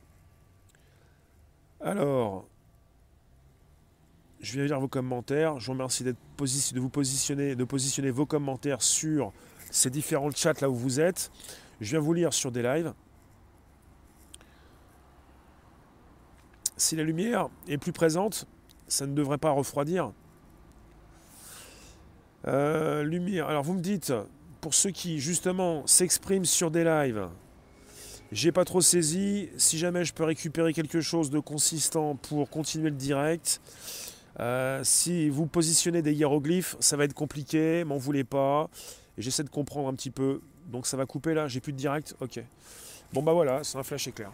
Alors, 1.81 2.45
je 4.43 4.59
vais 4.59 4.67
lire 4.67 4.79
vos 4.79 4.89
commentaires. 4.89 5.59
Je 5.59 5.67
vous 5.67 5.71
remercie 5.71 6.03
de 6.03 6.15
vous 6.79 6.89
positionner, 6.89 7.55
de 7.55 7.63
positionner 7.63 8.11
vos 8.11 8.25
commentaires 8.25 8.81
sur 8.81 9.31
ces 9.71 9.89
différents 9.89 10.31
chats 10.31 10.53
là 10.59 10.69
où 10.69 10.75
vous 10.75 10.99
êtes. 10.99 11.31
Je 11.79 11.91
viens 11.91 11.99
vous 11.99 12.13
lire 12.13 12.33
sur 12.33 12.51
des 12.51 12.61
lives. 12.61 12.93
Si 16.75 16.97
la 16.97 17.03
lumière 17.03 17.47
est 17.69 17.77
plus 17.77 17.93
présente, 17.93 18.45
ça 18.89 19.07
ne 19.07 19.13
devrait 19.15 19.37
pas 19.37 19.51
refroidir. 19.51 20.11
Euh, 22.45 23.03
lumière. 23.03 23.47
Alors 23.47 23.63
vous 23.63 23.73
me 23.73 23.81
dites, 23.81 24.11
pour 24.59 24.73
ceux 24.73 24.91
qui 24.91 25.21
justement 25.21 25.87
s'expriment 25.87 26.43
sur 26.43 26.69
des 26.69 26.83
lives, 26.83 27.29
j'ai 28.33 28.51
pas 28.51 28.65
trop 28.65 28.81
saisi. 28.81 29.47
Si 29.55 29.77
jamais 29.77 30.03
je 30.03 30.13
peux 30.13 30.25
récupérer 30.25 30.73
quelque 30.73 30.99
chose 30.99 31.29
de 31.29 31.39
consistant 31.39 32.17
pour 32.17 32.49
continuer 32.49 32.89
le 32.89 32.97
direct, 32.97 33.61
euh, 34.39 34.81
si 34.83 35.29
vous 35.29 35.45
positionnez 35.45 36.01
des 36.01 36.13
hiéroglyphes, 36.13 36.75
ça 36.79 36.97
va 36.97 37.05
être 37.05 37.13
compliqué, 37.13 37.83
m'en 37.83 37.97
voulez 37.97 38.23
pas. 38.23 38.69
J'essaie 39.17 39.43
de 39.43 39.49
comprendre 39.49 39.87
un 39.87 39.93
petit 39.93 40.09
peu. 40.09 40.41
Donc 40.71 40.87
ça 40.87 40.97
va 40.97 41.05
couper 41.05 41.33
là, 41.33 41.47
j'ai 41.47 41.59
plus 41.59 41.73
de 41.73 41.77
direct. 41.77 42.15
Ok. 42.19 42.43
Bon 43.13 43.21
bah 43.21 43.33
voilà, 43.33 43.63
c'est 43.63 43.77
un 43.77 43.83
flash 43.83 44.07
éclair. 44.07 44.31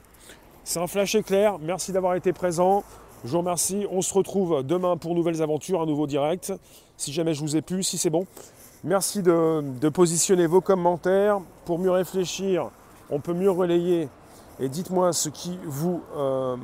C'est 0.63 0.79
un 0.79 0.88
flash 0.88 1.15
éclair. 1.15 1.59
Merci 1.59 1.91
d'avoir 1.91 2.15
été 2.15 2.31
présent. 2.31 2.83
Je 3.25 3.31
vous 3.31 3.39
remercie. 3.39 3.85
On 3.91 4.01
se 4.01 4.13
retrouve 4.13 4.63
demain 4.63 4.95
pour 4.95 5.15
nouvelles 5.15 5.41
aventures, 5.41 5.81
un 5.81 5.85
nouveau 5.85 6.07
direct. 6.07 6.53
Si 6.95 7.12
jamais 7.12 7.33
je 7.33 7.41
vous 7.41 7.57
ai 7.57 7.62
plu, 7.62 7.83
si 7.83 7.97
c'est 7.97 8.09
bon. 8.09 8.25
Merci 8.83 9.21
de, 9.21 9.89
positionner 9.89 10.47
vos 10.47 10.62
commentaires. 10.62 11.41
Pour 11.65 11.79
mieux 11.79 11.91
réfléchir, 11.91 12.69
on 13.09 13.19
peut 13.19 13.33
mieux 13.33 13.51
relayer. 13.51 14.07
Et 14.62 14.69
dites-moi 14.69 15.12
ce 15.12 15.27
qui 15.27 15.59
vous 15.65 16.01
euh, 16.15 16.55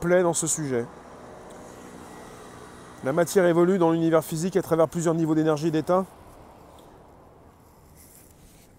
plaît 0.00 0.22
dans 0.22 0.34
ce 0.34 0.46
sujet. 0.46 0.84
La 3.02 3.14
matière 3.14 3.46
évolue 3.46 3.78
dans 3.78 3.92
l'univers 3.92 4.22
physique 4.22 4.56
à 4.56 4.62
travers 4.62 4.86
plusieurs 4.86 5.14
niveaux 5.14 5.34
d'énergie 5.34 5.68
et 5.68 5.70
d'état. 5.70 6.04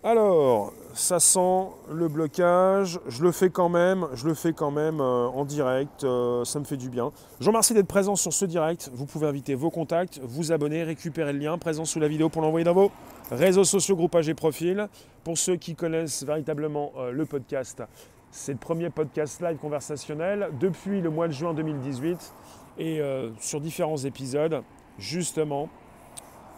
Alors, 0.04 0.74
ça 0.94 1.20
sent 1.20 1.66
le 1.92 2.08
blocage. 2.08 3.00
Je 3.08 3.24
le 3.24 3.32
fais 3.32 3.50
quand 3.50 3.70
même, 3.70 4.06
je 4.14 4.28
le 4.28 4.36
fais 4.36 4.54
quand 4.54 4.70
même 4.70 5.02
euh, 5.02 5.28
en 5.28 5.44
direct. 5.44 6.04
Euh, 6.04 6.46
ça 6.46 6.60
me 6.60 6.66
fait 6.66 6.78
du 6.78 6.90
bien. 6.90 7.12
Je 7.40 7.46
vous 7.46 7.50
remercie 7.50 7.74
d'être 7.74 7.88
présent 7.88 8.16
sur 8.16 8.32
ce 8.32 8.46
direct. 8.46 8.92
Vous 8.94 9.08
pouvez 9.08 9.26
inviter 9.26 9.56
vos 9.56 9.72
contacts, 9.72 10.20
vous 10.24 10.52
abonner, 10.52 10.84
récupérer 10.84 11.34
le 11.34 11.40
lien 11.40 11.58
présent 11.58 11.86
sous 11.86 12.00
la 12.00 12.08
vidéo 12.08 12.30
pour 12.30 12.44
l'envoyer 12.44 12.64
dans 12.64 12.76
vos 12.76 12.92
réseaux 13.32 13.64
sociaux, 13.64 13.96
groupages 13.96 14.30
et 14.30 14.36
profils. 14.36 14.88
Pour 15.24 15.36
ceux 15.36 15.56
qui 15.56 15.74
connaissent 15.74 16.24
véritablement 16.24 16.92
euh, 16.98 17.12
le 17.12 17.26
podcast, 17.26 17.82
c'est 18.30 18.52
le 18.52 18.60
premier 18.60 18.92
podcast 18.92 19.42
live 19.42 19.58
conversationnel 19.58 20.50
depuis 20.60 21.02
le 21.02 21.10
mois 21.10 21.28
de 21.28 21.34
juin 21.34 21.56
2018 21.56 22.34
et 22.78 23.02
sur 23.40 23.62
différents 23.62 23.98
épisodes, 23.98 24.64
justement, 24.98 25.70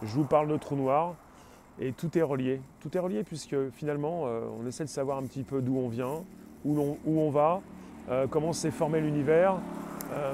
je 0.02 0.14
vous 0.14 0.24
parle 0.24 0.48
de 0.48 0.56
trous 0.56 0.76
noirs 0.76 1.14
et 1.80 1.92
tout 1.92 2.16
est 2.16 2.22
relié. 2.22 2.60
Tout 2.80 2.96
est 2.96 3.00
relié 3.00 3.24
puisque 3.24 3.56
finalement, 3.70 4.24
euh, 4.26 4.46
on 4.60 4.66
essaie 4.66 4.84
de 4.84 4.88
savoir 4.88 5.18
un 5.18 5.22
petit 5.24 5.42
peu 5.42 5.60
d'où 5.60 5.76
on 5.76 5.88
vient, 5.88 6.24
où, 6.64 6.96
où 7.04 7.20
on 7.20 7.30
va, 7.30 7.60
euh, 8.10 8.26
comment 8.28 8.52
s'est 8.52 8.70
formé 8.70 9.00
l'univers, 9.00 9.56
euh, 10.12 10.32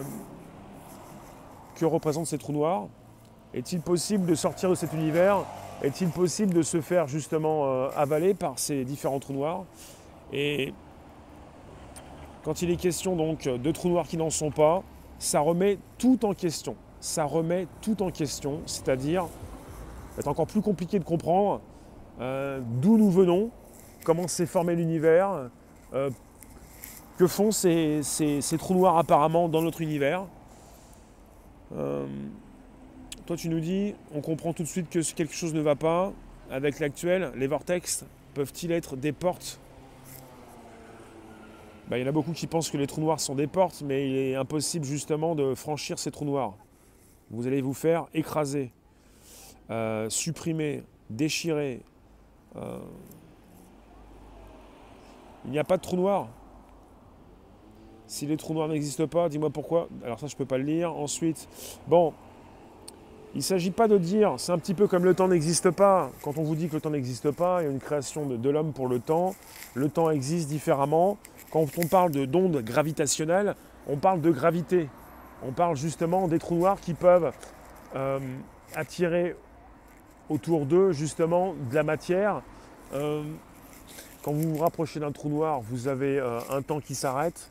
que 1.76 1.84
représentent 1.84 2.26
ces 2.26 2.38
trous 2.38 2.52
noirs. 2.52 2.88
Est-il 3.54 3.80
possible 3.80 4.26
de 4.26 4.34
sortir 4.34 4.70
de 4.70 4.74
cet 4.74 4.92
univers? 4.92 5.44
Est-il 5.82 6.10
possible 6.10 6.52
de 6.52 6.62
se 6.62 6.80
faire 6.80 7.08
justement 7.08 7.88
avaler 7.96 8.34
par 8.34 8.58
ces 8.58 8.84
différents 8.84 9.18
trous 9.18 9.32
noirs? 9.32 9.64
Et 10.32 10.72
quand 12.44 12.62
il 12.62 12.70
est 12.70 12.76
question 12.76 13.16
donc 13.16 13.48
de 13.48 13.70
trous 13.72 13.88
noirs 13.88 14.06
qui 14.06 14.16
n'en 14.18 14.30
sont 14.30 14.50
pas, 14.50 14.84
ça 15.20 15.40
remet 15.40 15.78
tout 15.98 16.24
en 16.24 16.34
question. 16.34 16.74
Ça 16.98 17.24
remet 17.24 17.68
tout 17.82 18.02
en 18.02 18.10
question, 18.10 18.60
c'est-à-dire 18.66 19.26
c'est 20.16 20.26
encore 20.26 20.46
plus 20.46 20.62
compliqué 20.62 20.98
de 20.98 21.04
comprendre 21.04 21.60
euh, 22.20 22.60
d'où 22.82 22.98
nous 22.98 23.10
venons, 23.10 23.50
comment 24.04 24.26
s'est 24.26 24.46
formé 24.46 24.74
l'univers, 24.74 25.50
euh, 25.94 26.10
que 27.16 27.26
font 27.26 27.52
ces, 27.52 28.00
trous 28.58 28.74
noirs 28.74 28.98
apparemment 28.98 29.48
dans 29.48 29.62
notre 29.62 29.82
univers. 29.82 30.24
Euh, 31.76 32.06
toi 33.26 33.36
tu 33.36 33.48
nous 33.48 33.60
dis, 33.60 33.94
on 34.14 34.20
comprend 34.20 34.52
tout 34.52 34.62
de 34.62 34.68
suite 34.68 34.90
que 34.90 35.00
quelque 35.14 35.34
chose 35.34 35.54
ne 35.54 35.60
va 35.60 35.76
pas. 35.76 36.12
Avec 36.50 36.80
l'actuel, 36.80 37.30
les 37.36 37.46
vortex 37.46 38.04
peuvent-ils 38.34 38.72
être 38.72 38.96
des 38.96 39.12
portes 39.12 39.60
bah, 41.90 41.98
Il 41.98 42.02
y 42.02 42.04
en 42.04 42.08
a 42.08 42.12
beaucoup 42.12 42.32
qui 42.32 42.46
pensent 42.46 42.70
que 42.70 42.78
les 42.78 42.86
trous 42.86 43.00
noirs 43.00 43.20
sont 43.20 43.34
des 43.34 43.48
portes, 43.48 43.82
mais 43.84 44.08
il 44.08 44.16
est 44.16 44.34
impossible 44.36 44.84
justement 44.84 45.34
de 45.34 45.54
franchir 45.54 45.98
ces 45.98 46.10
trous 46.10 46.24
noirs. 46.24 46.54
Vous 47.30 47.46
allez 47.46 47.60
vous 47.60 47.74
faire 47.74 48.06
écraser. 48.14 48.72
Euh, 49.70 50.08
supprimer, 50.08 50.82
déchirer. 51.10 51.80
Euh, 52.56 52.78
il 55.44 55.52
n'y 55.52 55.58
a 55.58 55.64
pas 55.64 55.76
de 55.76 55.82
trou 55.82 55.96
noir. 55.96 56.28
Si 58.06 58.26
les 58.26 58.36
trous 58.36 58.54
noirs 58.54 58.68
n'existent 58.68 59.06
pas, 59.06 59.28
dis-moi 59.28 59.50
pourquoi. 59.50 59.88
Alors 60.04 60.18
ça, 60.18 60.26
je 60.26 60.34
ne 60.34 60.38
peux 60.38 60.44
pas 60.44 60.58
le 60.58 60.64
lire. 60.64 60.92
Ensuite, 60.92 61.48
bon, 61.86 62.12
il 63.34 63.38
ne 63.38 63.42
s'agit 63.42 63.70
pas 63.70 63.86
de 63.86 63.96
dire, 63.96 64.34
c'est 64.38 64.50
un 64.50 64.58
petit 64.58 64.74
peu 64.74 64.88
comme 64.88 65.04
le 65.04 65.14
temps 65.14 65.28
n'existe 65.28 65.70
pas. 65.70 66.10
Quand 66.22 66.36
on 66.36 66.42
vous 66.42 66.56
dit 66.56 66.68
que 66.68 66.74
le 66.74 66.80
temps 66.80 66.90
n'existe 66.90 67.30
pas, 67.30 67.62
il 67.62 67.66
y 67.66 67.68
a 67.68 67.70
une 67.70 67.78
création 67.78 68.26
de, 68.26 68.36
de 68.36 68.50
l'homme 68.50 68.72
pour 68.72 68.88
le 68.88 68.98
temps. 68.98 69.36
Le 69.74 69.88
temps 69.88 70.10
existe 70.10 70.48
différemment. 70.48 71.16
Quand 71.50 71.66
on 71.78 71.86
parle 71.86 72.12
d'ondes 72.12 72.62
gravitationnelles, 72.62 73.56
on 73.88 73.96
parle 73.96 74.20
de 74.20 74.30
gravité. 74.30 74.88
On 75.42 75.52
parle 75.52 75.76
justement 75.76 76.28
des 76.28 76.38
trous 76.38 76.54
noirs 76.54 76.80
qui 76.80 76.94
peuvent 76.94 77.32
euh, 77.96 78.20
attirer 78.74 79.34
autour 80.28 80.64
d'eux 80.64 80.92
justement 80.92 81.54
de 81.70 81.74
la 81.74 81.82
matière. 81.82 82.42
Euh, 82.92 83.24
quand 84.22 84.32
vous 84.32 84.54
vous 84.54 84.58
rapprochez 84.58 85.00
d'un 85.00 85.12
trou 85.12 85.28
noir, 85.28 85.60
vous 85.60 85.88
avez 85.88 86.20
euh, 86.20 86.38
un 86.50 86.62
temps 86.62 86.80
qui 86.80 86.94
s'arrête. 86.94 87.50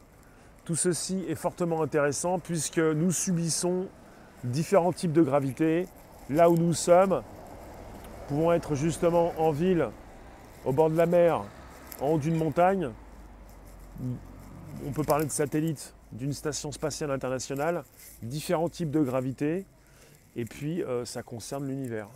Tout 0.63 0.75
ceci 0.75 1.25
est 1.27 1.35
fortement 1.35 1.81
intéressant 1.81 2.39
puisque 2.39 2.77
nous 2.77 3.11
subissons 3.11 3.87
différents 4.45 4.93
types 4.93 5.11
de 5.11 5.23
gravité. 5.23 5.87
Là 6.29 6.49
où 6.49 6.55
nous 6.55 6.73
sommes, 6.73 7.21
pouvons 8.29 8.53
être 8.53 8.75
justement 8.75 9.33
en 9.39 9.51
ville, 9.51 9.89
au 10.63 10.71
bord 10.71 10.89
de 10.89 10.95
la 10.95 11.07
mer, 11.07 11.41
en 11.99 12.11
haut 12.11 12.17
d'une 12.17 12.35
montagne. 12.37 12.91
On 14.85 14.91
peut 14.91 15.03
parler 15.03 15.25
de 15.25 15.31
satellite 15.31 15.93
d'une 16.11 16.33
station 16.33 16.71
spatiale 16.71 17.11
internationale, 17.11 17.83
différents 18.21 18.69
types 18.69 18.91
de 18.91 19.01
gravité, 19.01 19.65
et 20.35 20.45
puis 20.45 20.83
euh, 20.83 21.05
ça 21.05 21.21
concerne 21.21 21.67
l'univers 21.67 22.07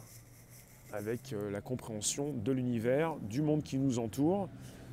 avec 0.94 1.34
euh, 1.34 1.50
la 1.50 1.60
compréhension 1.60 2.32
de 2.32 2.52
l'univers, 2.52 3.16
du 3.18 3.42
monde 3.42 3.64
qui 3.64 3.78
nous 3.78 4.00
entoure. 4.00 4.48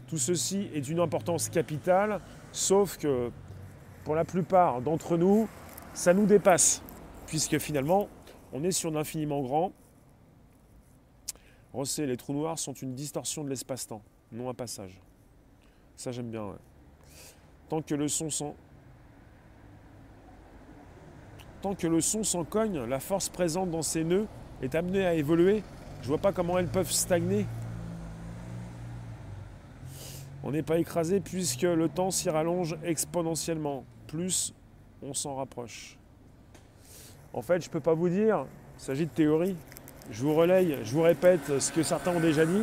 Tout 0.09 0.19
ceci 0.19 0.69
est 0.75 0.81
d'une 0.81 0.99
importance 0.99 1.49
capitale, 1.49 2.21
sauf 2.51 2.97
que 2.97 3.31
pour 4.05 4.15
la 4.15 4.25
plupart 4.25 4.81
d'entre 4.81 5.17
nous, 5.17 5.49
ça 5.93 6.15
nous 6.15 6.27
dépasse, 6.27 6.83
puisque 7.27 7.59
finalement, 7.59 8.09
on 8.53 8.65
est 8.65 8.73
sur 8.73 8.91
l'infiniment 8.91 9.43
grand. 9.43 9.73
Rosset, 11.73 12.07
les 12.07 12.17
trous 12.17 12.33
noirs 12.33 12.59
sont 12.59 12.73
une 12.73 12.95
distorsion 12.95 13.45
de 13.45 13.51
l'espace-temps, 13.51 14.03
non 14.33 14.49
un 14.49 14.55
passage. 14.55 15.01
Ça, 15.97 16.11
j'aime 16.11 16.31
bien. 16.31 16.57
Tant 17.71 17.81
que 17.81 17.95
le 17.95 18.09
son 18.09 18.31
s'en... 18.31 18.55
Cogne, 22.45 22.85
la 22.85 23.01
force 23.01 23.31
présente 23.31 23.71
dans 23.71 23.83
ces 23.83 24.05
nœuds 24.05 24.27
est 24.61 24.75
amenée 24.75 25.07
à 25.07 25.15
évoluer 25.15 25.63
je 26.03 26.09
vois 26.09 26.19
pas 26.19 26.33
comment 26.33 26.59
elles 26.59 26.69
peuvent 26.69 26.91
stagner. 26.91 27.47
On 30.43 30.53
n'est 30.53 30.63
pas 30.63 30.79
écrasé 30.79 31.21
puisque 31.21 31.63
le 31.63 31.89
temps 31.89 32.11
s'y 32.11 32.31
rallonge 32.31 32.77
exponentiellement. 32.83 33.85
Plus 34.07 34.55
on 35.03 35.13
s'en 35.13 35.35
rapproche. 35.35 35.99
En 37.33 37.43
fait, 37.43 37.63
je 37.63 37.69
ne 37.69 37.73
peux 37.73 37.81
pas 37.81 37.95
vous 37.95 38.09
dire, 38.09 38.47
il 38.79 38.83
s'agit 38.83 39.07
de 39.07 39.11
théorie. 39.11 39.57
Je 40.11 40.23
vous 40.23 40.35
relaye, 40.35 40.79
je 40.83 40.93
vous 40.93 41.03
répète 41.03 41.61
ce 41.61 41.71
que 41.71 41.83
certains 41.83 42.13
ont 42.13 42.21
déjà 42.21 42.47
dit. 42.47 42.63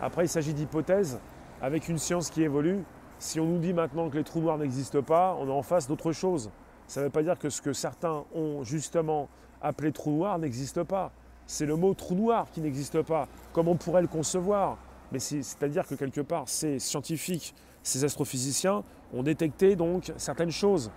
Après, 0.00 0.26
il 0.26 0.28
s'agit 0.28 0.54
d'hypothèses. 0.54 1.18
Avec 1.62 1.88
une 1.88 1.98
science 1.98 2.30
qui 2.30 2.42
évolue, 2.42 2.78
si 3.20 3.38
on 3.38 3.44
nous 3.44 3.58
dit 3.58 3.74
maintenant 3.74 4.08
que 4.08 4.16
les 4.16 4.24
trous 4.24 4.40
noirs 4.40 4.56
n'existent 4.56 5.02
pas, 5.02 5.36
on 5.38 5.46
est 5.46 5.52
en 5.52 5.62
face 5.62 5.86
d'autre 5.86 6.10
chose. 6.10 6.50
Ça 6.86 7.00
ne 7.00 7.04
veut 7.04 7.10
pas 7.10 7.22
dire 7.22 7.38
que 7.38 7.50
ce 7.50 7.60
que 7.60 7.74
certains 7.74 8.24
ont 8.34 8.64
justement 8.64 9.28
appelé 9.60 9.92
trou 9.92 10.10
noir 10.10 10.38
n'existe 10.38 10.82
pas. 10.84 11.12
C'est 11.46 11.66
le 11.66 11.76
mot 11.76 11.92
trou 11.92 12.14
noir 12.14 12.50
qui 12.50 12.62
n'existe 12.62 13.02
pas, 13.02 13.28
comme 13.52 13.68
on 13.68 13.76
pourrait 13.76 14.00
le 14.00 14.08
concevoir. 14.08 14.78
Mais 15.12 15.18
c'est-à-dire 15.18 15.86
que 15.86 15.94
quelque 15.94 16.22
part, 16.22 16.48
ces 16.48 16.78
scientifiques, 16.78 17.54
ces 17.82 18.04
astrophysiciens 18.04 18.84
ont 19.12 19.22
détecté 19.22 19.76
donc 19.76 20.12
certaines 20.16 20.50
choses 20.50 20.90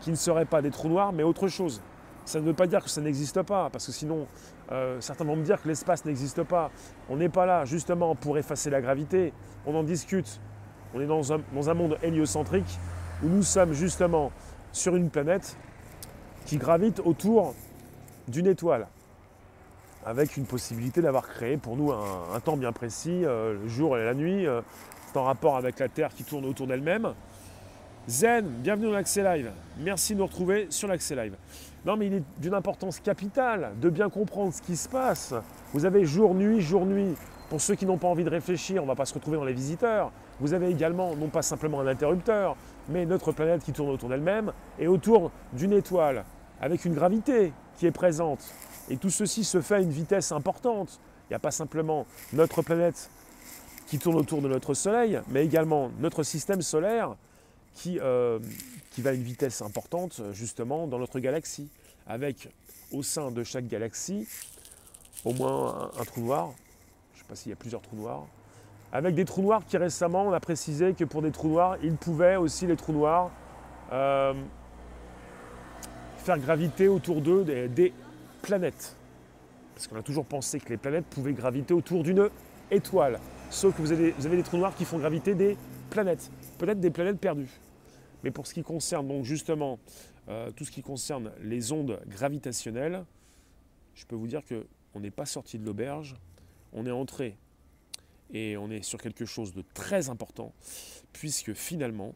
qui 0.00 0.10
ne 0.10 0.16
seraient 0.16 0.46
pas 0.46 0.62
des 0.62 0.70
trous 0.70 0.88
noirs, 0.88 1.12
mais 1.12 1.24
autre 1.24 1.46
chose. 1.46 1.82
Ça 2.24 2.40
ne 2.40 2.46
veut 2.46 2.54
pas 2.54 2.66
dire 2.66 2.82
que 2.82 2.88
ça 2.88 3.02
n'existe 3.02 3.42
pas, 3.42 3.68
parce 3.68 3.84
que 3.84 3.92
sinon, 3.92 4.26
euh, 4.72 4.98
certains 5.00 5.24
vont 5.24 5.36
me 5.36 5.44
dire 5.44 5.60
que 5.60 5.68
l'espace 5.68 6.06
n'existe 6.06 6.42
pas. 6.42 6.70
On 7.10 7.16
n'est 7.16 7.28
pas 7.28 7.44
là 7.44 7.66
justement 7.66 8.14
pour 8.14 8.38
effacer 8.38 8.70
la 8.70 8.80
gravité, 8.80 9.34
on 9.66 9.74
en 9.74 9.82
discute. 9.82 10.40
On 10.96 11.00
est 11.00 11.06
dans 11.06 11.30
un, 11.70 11.74
monde 11.74 11.98
héliocentrique 12.02 12.78
où 13.22 13.28
nous 13.28 13.42
sommes 13.42 13.74
justement 13.74 14.32
sur 14.72 14.96
une 14.96 15.10
planète 15.10 15.54
qui 16.46 16.56
gravite 16.56 17.02
autour 17.04 17.54
d'une 18.28 18.46
étoile, 18.46 18.86
avec 20.06 20.38
une 20.38 20.46
possibilité 20.46 21.02
d'avoir 21.02 21.28
créé 21.28 21.58
pour 21.58 21.76
nous 21.76 21.92
un, 21.92 22.40
temps 22.40 22.56
bien 22.56 22.72
précis, 22.72 23.26
euh, 23.26 23.58
le 23.62 23.68
jour 23.68 23.98
et 23.98 24.06
la 24.06 24.14
nuit, 24.14 24.46
euh, 24.46 24.62
en 25.14 25.24
rapport 25.24 25.58
avec 25.58 25.78
la 25.80 25.90
Terre 25.90 26.14
qui 26.14 26.24
tourne 26.24 26.46
autour 26.46 26.66
d'elle-même. 26.66 27.12
Zen, 28.08 28.46
bienvenue 28.46 28.86
dans 28.86 28.92
l'Accès 28.92 29.22
Live. 29.22 29.50
Merci 29.78 30.14
de 30.14 30.20
nous 30.20 30.26
retrouver 30.26 30.68
sur 30.70 30.88
l'Accès 30.88 31.14
Live. 31.14 31.36
Non, 31.84 31.98
mais 31.98 32.06
il 32.06 32.14
est 32.14 32.22
d'une 32.38 32.54
importance 32.54 33.00
capitale 33.00 33.72
de 33.82 33.90
bien 33.90 34.08
comprendre 34.08 34.54
ce 34.54 34.62
qui 34.62 34.76
se 34.76 34.88
passe. 34.88 35.34
Vous 35.74 35.84
avez 35.84 36.06
jour-nuit, 36.06 36.62
jour-nuit. 36.62 37.16
Pour 37.50 37.60
ceux 37.60 37.74
qui 37.74 37.84
n'ont 37.84 37.98
pas 37.98 38.08
envie 38.08 38.24
de 38.24 38.30
réfléchir, 38.30 38.80
on 38.80 38.86
ne 38.86 38.90
va 38.90 38.96
pas 38.96 39.04
se 39.04 39.12
retrouver 39.12 39.36
dans 39.36 39.44
les 39.44 39.52
visiteurs. 39.52 40.10
Vous 40.40 40.52
avez 40.52 40.68
également, 40.68 41.14
non 41.16 41.28
pas 41.28 41.42
simplement 41.42 41.80
un 41.80 41.86
interrupteur, 41.86 42.56
mais 42.88 43.06
notre 43.06 43.32
planète 43.32 43.64
qui 43.64 43.72
tourne 43.72 43.90
autour 43.90 44.08
d'elle-même 44.08 44.52
et 44.78 44.86
autour 44.86 45.30
d'une 45.52 45.72
étoile, 45.72 46.24
avec 46.60 46.84
une 46.84 46.94
gravité 46.94 47.52
qui 47.78 47.86
est 47.86 47.92
présente. 47.92 48.44
Et 48.90 48.96
tout 48.96 49.10
ceci 49.10 49.44
se 49.44 49.60
fait 49.60 49.76
à 49.76 49.80
une 49.80 49.90
vitesse 49.90 50.32
importante. 50.32 51.00
Il 51.24 51.32
n'y 51.32 51.36
a 51.36 51.40
pas 51.40 51.50
simplement 51.50 52.06
notre 52.32 52.62
planète 52.62 53.10
qui 53.86 53.98
tourne 53.98 54.16
autour 54.16 54.42
de 54.42 54.48
notre 54.48 54.74
Soleil, 54.74 55.20
mais 55.28 55.44
également 55.44 55.90
notre 56.00 56.22
système 56.22 56.62
solaire 56.62 57.16
qui, 57.74 57.98
euh, 58.00 58.38
va 58.98 59.10
à 59.10 59.12
une 59.12 59.22
vitesse 59.22 59.60
importante 59.60 60.22
justement 60.32 60.86
dans 60.86 60.98
notre 60.98 61.20
galaxie, 61.20 61.68
avec 62.06 62.48
au 62.92 63.02
sein 63.02 63.30
de 63.30 63.44
chaque 63.44 63.66
galaxie 63.66 64.26
au 65.24 65.32
moins 65.34 65.90
un, 65.98 66.04
trou 66.04 66.22
noir, 66.22 66.52
je 67.12 67.18
ne 67.18 67.22
sais 67.22 67.28
pas 67.28 67.36
s'il 67.36 67.50
y 67.50 67.52
a 67.52 67.56
plusieurs 67.56 67.82
trous 67.82 67.96
noirs, 67.96 68.26
avec 68.92 69.14
des 69.14 69.24
trous 69.24 69.42
noirs 69.42 69.64
qui 69.64 69.76
récemment, 69.76 70.22
on 70.22 70.32
a 70.32 70.40
précisé 70.40 70.94
que 70.94 71.04
pour 71.04 71.22
des 71.22 71.30
trous 71.30 71.48
noirs, 71.48 71.76
il 71.82 71.96
pouvait 71.96 72.36
aussi 72.36 72.66
les 72.66 72.76
trous 72.76 72.92
noirs 72.92 73.30
euh, 73.92 74.34
faire 76.18 76.38
graviter 76.38 76.88
autour 76.88 77.20
d'eux 77.20 77.44
des 77.44 77.92
planètes. 78.42 78.96
Parce 79.74 79.86
qu'on 79.86 79.96
a 79.96 80.02
toujours 80.02 80.24
pensé 80.24 80.58
que 80.58 80.70
les 80.70 80.76
planètes 80.76 81.06
pouvaient 81.06 81.34
graviter 81.34 81.74
autour 81.74 82.02
d'une 82.02 82.30
étoile. 82.70 83.20
Sauf 83.50 83.76
que 83.76 83.82
vous 83.82 83.92
avez, 83.92 84.12
des 84.12 84.42
trous 84.42 84.56
noirs 84.56 84.74
qui 84.74 84.84
font 84.84 84.98
graviter 84.98 85.34
des 85.34 85.56
planètes, 85.90 86.30
peut-être 86.58 86.80
des 86.80 86.90
planètes 86.90 87.18
perdues. 87.18 87.60
Mais 88.24 88.30
pour 88.30 88.46
ce 88.46 88.54
qui 88.54 88.62
concerne 88.62 89.06
donc 89.06 89.24
justement 89.24 89.78
euh, 90.28 90.50
tout 90.50 90.64
ce 90.64 90.70
qui 90.70 90.82
concerne 90.82 91.30
les 91.42 91.72
ondes 91.72 92.00
gravitationnelles, 92.08 93.04
je 93.94 94.04
peux 94.06 94.16
vous 94.16 94.26
dire 94.26 94.42
qu'on 94.44 95.00
n'est 95.00 95.10
pas 95.10 95.26
sorti 95.26 95.58
de 95.58 95.64
l'auberge, 95.64 96.16
on 96.72 96.86
est 96.86 96.90
entré 96.90 97.36
et 98.32 98.56
on 98.56 98.70
est 98.70 98.82
sur 98.82 99.00
quelque 99.00 99.24
chose 99.24 99.54
de 99.54 99.62
très 99.74 100.08
important, 100.08 100.52
puisque 101.12 101.52
finalement, 101.54 102.14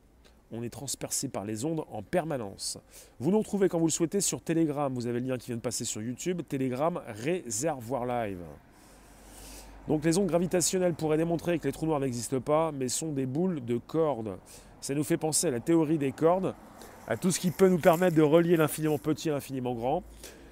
on 0.53 0.63
est 0.63 0.71
transpercé 0.71 1.29
par 1.29 1.45
les 1.45 1.65
ondes 1.65 1.85
en 1.91 2.03
permanence. 2.03 2.79
Vous 3.21 3.31
nous 3.31 3.39
retrouvez 3.39 3.69
quand 3.69 3.79
vous 3.79 3.87
le 3.87 3.93
souhaitez 3.93 4.21
sur 4.21 4.43
Telegram, 4.43 4.93
vous 4.93 5.07
avez 5.07 5.21
le 5.21 5.29
lien 5.29 5.39
qui 5.39 5.47
vient 5.47 5.57
de 5.57 5.61
passer 5.61 5.85
sur 5.85 6.03
YouTube, 6.03 6.43
Telegram 6.49 7.01
Réservoir 7.07 8.05
Live. 8.05 8.43
Donc 9.89 10.05
les 10.05 10.19
ondes 10.19 10.27
gravitationnelles 10.27 10.95
pourraient 10.95 11.17
démontrer 11.17 11.59
que 11.59 11.67
les 11.67 11.73
trous 11.73 11.87
noirs 11.87 12.01
n'existent 12.01 12.41
pas, 12.41 12.73
mais 12.73 12.89
sont 12.89 13.13
des 13.13 13.27
boules 13.27 13.65
de 13.65 13.79
cordes. 13.79 14.39
Ça 14.81 14.95
nous 14.95 15.05
fait 15.05 15.17
penser 15.17 15.49
à 15.49 15.51
la 15.51 15.61
théorie 15.61 15.99
des 15.99 16.13
cordes, 16.13 16.55
à 17.07 17.17
tout 17.17 17.31
ce 17.31 17.41
qui 17.41 17.51
peut 17.51 17.69
nous 17.69 17.79
permettre 17.79 18.17
de 18.17 18.23
relier 18.23 18.57
l'infiniment 18.57 18.99
petit 18.99 19.31
à 19.31 19.35
l'infiniment 19.35 19.75
grand, 19.75 20.03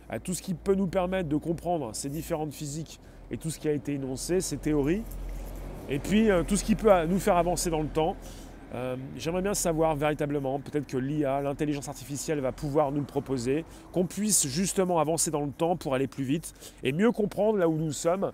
à 0.08 0.18
tout 0.18 0.34
ce 0.34 0.42
qui 0.42 0.54
peut 0.54 0.74
nous 0.74 0.86
permettre 0.86 1.28
de 1.28 1.36
comprendre 1.36 1.94
ces 1.94 2.08
différentes 2.08 2.52
physiques 2.52 3.00
et 3.30 3.36
tout 3.36 3.50
ce 3.50 3.58
qui 3.58 3.68
a 3.68 3.72
été 3.72 3.94
énoncé, 3.94 4.40
ces 4.40 4.56
théories, 4.56 5.02
et 5.88 5.98
puis 5.98 6.31
euh, 6.31 6.42
tout 6.42 6.57
ce 6.57 6.64
qui 6.64 6.74
peut 6.74 7.05
nous 7.07 7.18
faire 7.18 7.37
avancer 7.37 7.70
dans 7.70 7.83
le 7.83 7.88
temps. 7.88 8.16
Euh, 8.74 8.96
j'aimerais 9.16 9.40
bien 9.40 9.55
savoir 9.55 9.96
véritablement, 9.96 10.61
peut-être 10.61 10.87
que 10.87 10.98
l'IA, 10.98 11.40
l'intelligence 11.40 11.88
artificielle 11.88 12.40
va 12.40 12.53
pouvoir 12.53 12.92
nous 12.92 13.01
le 13.01 13.07
proposer, 13.07 13.64
qu'on 13.92 14.05
puisse 14.05 14.46
justement 14.46 14.98
avancer 14.98 15.31
dans 15.31 15.40
le 15.40 15.51
temps 15.51 15.77
pour 15.77 15.94
aller 15.94 16.07
plus 16.07 16.24
vite 16.24 16.53
et 16.83 16.92
mieux 16.92 17.11
comprendre 17.11 17.59
là 17.59 17.66
où 17.68 17.77
nous 17.77 17.92
sommes 17.92 18.31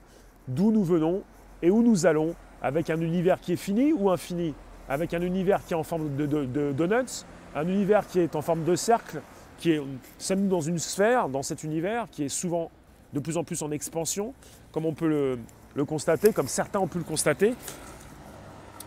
d'où 0.49 0.73
nous 0.73 0.83
venons 0.83 1.23
et 1.63 1.71
où 1.71 1.83
nous 1.83 2.05
allons, 2.05 2.35
avec 2.63 2.91
un 2.91 3.01
univers 3.01 3.41
qui 3.41 3.53
est 3.53 3.57
fini 3.57 3.93
ou 3.93 4.11
infini, 4.11 4.55
avec 4.89 5.15
un 5.15 5.23
univers 5.23 5.65
qui 5.65 5.75
est 5.75 5.77
en 5.77 5.85
forme 5.85 6.17
de, 6.17 6.27
donuts, 6.73 7.25
un 7.55 7.69
univers 7.69 8.07
qui 8.07 8.19
est 8.19 8.35
en 8.35 8.43
forme 8.43 8.65
de 8.65 8.75
cercle, 8.75 9.23
qui 9.59 9.71
est 9.71 9.83
sommes 10.19 10.49
dans 10.49 10.61
une 10.61 10.81
sphère, 10.81 11.29
dans 11.29 11.43
cet 11.43 11.63
univers, 11.63 12.09
qui 12.11 12.25
est 12.25 12.29
souvent 12.29 12.73
de 13.13 13.21
plus 13.21 13.37
en 13.37 13.45
plus 13.45 13.63
en 13.63 13.71
expansion, 13.71 14.35
comme 14.73 14.85
on 14.85 14.95
peut 14.95 15.09
le, 15.09 15.39
constater, 15.83 16.33
comme 16.33 16.47
certains 16.47 16.79
ont 16.79 16.87
pu 16.87 16.99
le 16.99 17.05
constater, 17.05 17.55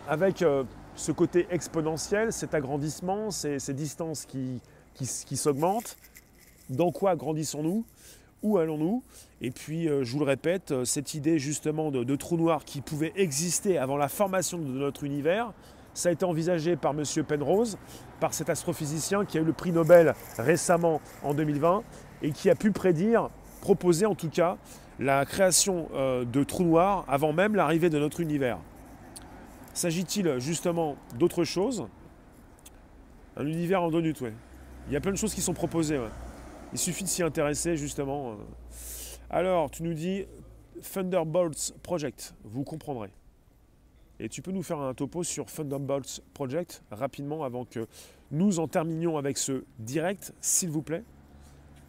avec 0.08 0.40
euh, 0.40 0.64
ce 0.96 1.12
côté 1.12 1.46
exponentiel, 1.50 2.32
cet 2.32 2.54
agrandissement, 2.54 3.30
ces, 3.30 3.58
distances 3.74 4.24
qui, 4.26 4.60
s'augmentent. 5.36 5.96
Dans 6.70 6.90
quoi 6.90 7.14
grandissons-nous 7.14 7.84
Où 8.42 8.58
allons-nous? 8.58 9.02
Et 9.40 9.50
puis, 9.50 9.88
euh, 9.88 10.02
je 10.02 10.12
vous 10.12 10.18
le 10.18 10.24
répète, 10.24 10.72
euh, 10.72 10.84
cette 10.84 11.14
idée 11.14 11.38
justement 11.38 11.90
de, 11.90 12.16
trou 12.16 12.36
noir 12.36 12.64
qui 12.64 12.80
pouvait 12.80 13.12
exister 13.16 13.78
avant 13.78 13.96
la 13.96 14.08
formation 14.08 14.58
de 14.58 14.64
notre 14.64 15.04
univers, 15.04 15.52
ça 15.94 16.08
a 16.08 16.12
été 16.12 16.24
envisagé 16.24 16.76
par 16.76 16.92
M. 16.92 17.04
Penrose, 17.24 17.76
par 18.20 18.32
cet 18.32 18.50
astrophysicien 18.50 19.24
qui 19.24 19.36
a 19.38 19.40
eu 19.40 19.44
le 19.44 19.52
prix 19.52 19.72
Nobel 19.72 20.14
récemment 20.38 21.00
en 21.22 21.34
2020 21.34 21.82
et 22.22 22.32
qui 22.32 22.50
a 22.50 22.54
pu 22.54 22.70
prédire, 22.70 23.30
proposer 23.60 24.06
en 24.06 24.14
tout 24.14 24.30
cas, 24.30 24.56
la 24.98 25.24
création 25.24 25.88
euh, 25.94 26.24
de 26.24 26.42
trous 26.44 26.64
noirs 26.64 27.04
avant 27.08 27.32
même 27.32 27.54
l'arrivée 27.54 27.90
de 27.90 27.98
notre 27.98 28.20
univers. 28.20 28.58
S'agit-il 29.74 30.38
justement 30.38 30.96
d'autre 31.18 31.44
chose? 31.44 31.86
Un 33.36 33.46
univers 33.46 33.82
en 33.82 33.90
donut, 33.90 34.20
oui. 34.20 34.30
Il 34.88 34.92
y 34.92 34.96
a 34.96 35.00
plein 35.00 35.12
de 35.12 35.16
choses 35.16 35.34
qui 35.34 35.40
sont 35.40 35.54
proposées. 35.54 36.00
Il 36.72 36.78
suffit 36.78 37.04
de 37.04 37.08
s'y 37.08 37.22
intéresser 37.22 37.76
justement. 37.76 38.36
Alors, 39.30 39.70
tu 39.70 39.82
nous 39.82 39.94
dis 39.94 40.24
Thunderbolts 40.92 41.74
Project, 41.82 42.34
vous 42.44 42.64
comprendrez. 42.64 43.10
Et 44.18 44.28
tu 44.28 44.42
peux 44.42 44.50
nous 44.50 44.62
faire 44.62 44.80
un 44.80 44.94
topo 44.94 45.22
sur 45.22 45.46
Thunderbolts 45.46 46.22
Project 46.34 46.82
rapidement 46.90 47.44
avant 47.44 47.64
que 47.64 47.86
nous 48.30 48.58
en 48.58 48.66
terminions 48.66 49.16
avec 49.16 49.38
ce 49.38 49.64
direct, 49.78 50.34
s'il 50.40 50.70
vous 50.70 50.82
plaît? 50.82 51.04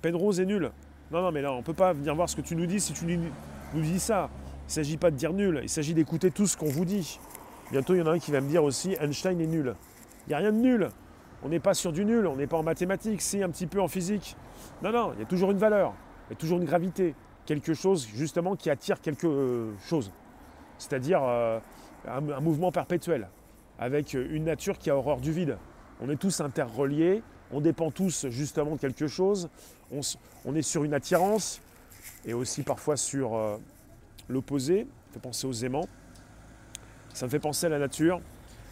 Penrose 0.01 0.39
est 0.39 0.45
nul. 0.45 0.71
Non, 1.11 1.21
non, 1.23 1.31
mais 1.31 1.41
là, 1.41 1.53
on 1.53 1.57
ne 1.57 1.63
peut 1.63 1.73
pas 1.73 1.93
venir 1.93 2.13
voir 2.15 2.29
ce 2.29 2.35
que 2.35 2.41
tu 2.41 2.55
nous 2.55 2.67
dis 2.67 2.79
si 2.79 2.93
tu 2.93 3.05
nous 3.05 3.81
dis 3.81 3.99
ça. 3.99 4.29
Il 4.63 4.67
ne 4.67 4.71
s'agit 4.71 4.97
pas 4.97 5.09
de 5.09 5.15
dire 5.15 5.33
nul, 5.33 5.59
il 5.63 5.69
s'agit 5.69 5.95
d'écouter 5.95 6.29
tout 6.29 6.45
ce 6.45 6.55
qu'on 6.55 6.69
vous 6.69 6.85
dit. 6.85 7.19
Bientôt, 7.71 7.95
il 7.95 7.99
y 7.99 8.01
en 8.01 8.07
a 8.07 8.11
un 8.11 8.19
qui 8.19 8.31
va 8.31 8.41
me 8.41 8.47
dire 8.47 8.63
aussi 8.63 8.95
Einstein 8.99 9.41
est 9.41 9.47
nul. 9.47 9.75
Il 10.27 10.29
n'y 10.29 10.35
a 10.35 10.37
rien 10.37 10.51
de 10.51 10.57
nul. 10.57 10.89
On 11.43 11.49
n'est 11.49 11.59
pas 11.59 11.73
sur 11.73 11.91
du 11.91 12.05
nul, 12.05 12.27
on 12.27 12.35
n'est 12.35 12.47
pas 12.47 12.57
en 12.57 12.63
mathématiques, 12.63 13.21
si, 13.21 13.41
un 13.41 13.49
petit 13.49 13.65
peu 13.65 13.81
en 13.81 13.87
physique. 13.87 14.35
Non, 14.83 14.91
non, 14.91 15.13
il 15.13 15.19
y 15.19 15.23
a 15.23 15.25
toujours 15.25 15.51
une 15.51 15.57
valeur, 15.57 15.93
il 16.27 16.33
y 16.33 16.33
a 16.33 16.35
toujours 16.35 16.59
une 16.59 16.65
gravité 16.65 17.15
quelque 17.45 17.73
chose 17.73 18.07
justement 18.13 18.55
qui 18.55 18.69
attire 18.69 19.01
quelque 19.01 19.25
euh, 19.25 19.71
chose. 19.87 20.11
C'est-à-dire 20.77 21.21
euh, 21.23 21.59
un, 22.07 22.41
mouvement 22.41 22.71
perpétuel, 22.71 23.29
avec 23.79 24.13
une 24.13 24.43
nature 24.43 24.77
qui 24.77 24.89
a 24.89 24.95
horreur 24.95 25.17
du 25.17 25.31
vide. 25.31 25.57
On 26.01 26.09
est 26.09 26.15
tous 26.15 26.41
interreliés, 26.41 27.23
on 27.51 27.61
dépend 27.61 27.91
tous 27.91 28.27
justement 28.29 28.75
de 28.75 28.79
quelque 28.79 29.07
chose, 29.07 29.49
on, 30.45 30.55
est 30.55 30.61
sur 30.61 30.83
une 30.83 30.93
attirance 30.93 31.61
et 32.25 32.33
aussi 32.33 32.63
parfois 32.63 32.97
sur 32.97 33.35
euh, 33.35 33.57
l'opposé, 34.27 34.87
ça 35.07 35.13
fait 35.13 35.19
penser 35.19 35.47
aux 35.47 35.53
aimants. 35.53 35.87
Ça 37.13 37.25
me 37.25 37.31
fait 37.31 37.39
penser 37.39 37.65
à 37.65 37.69
la 37.69 37.79
nature, 37.79 38.21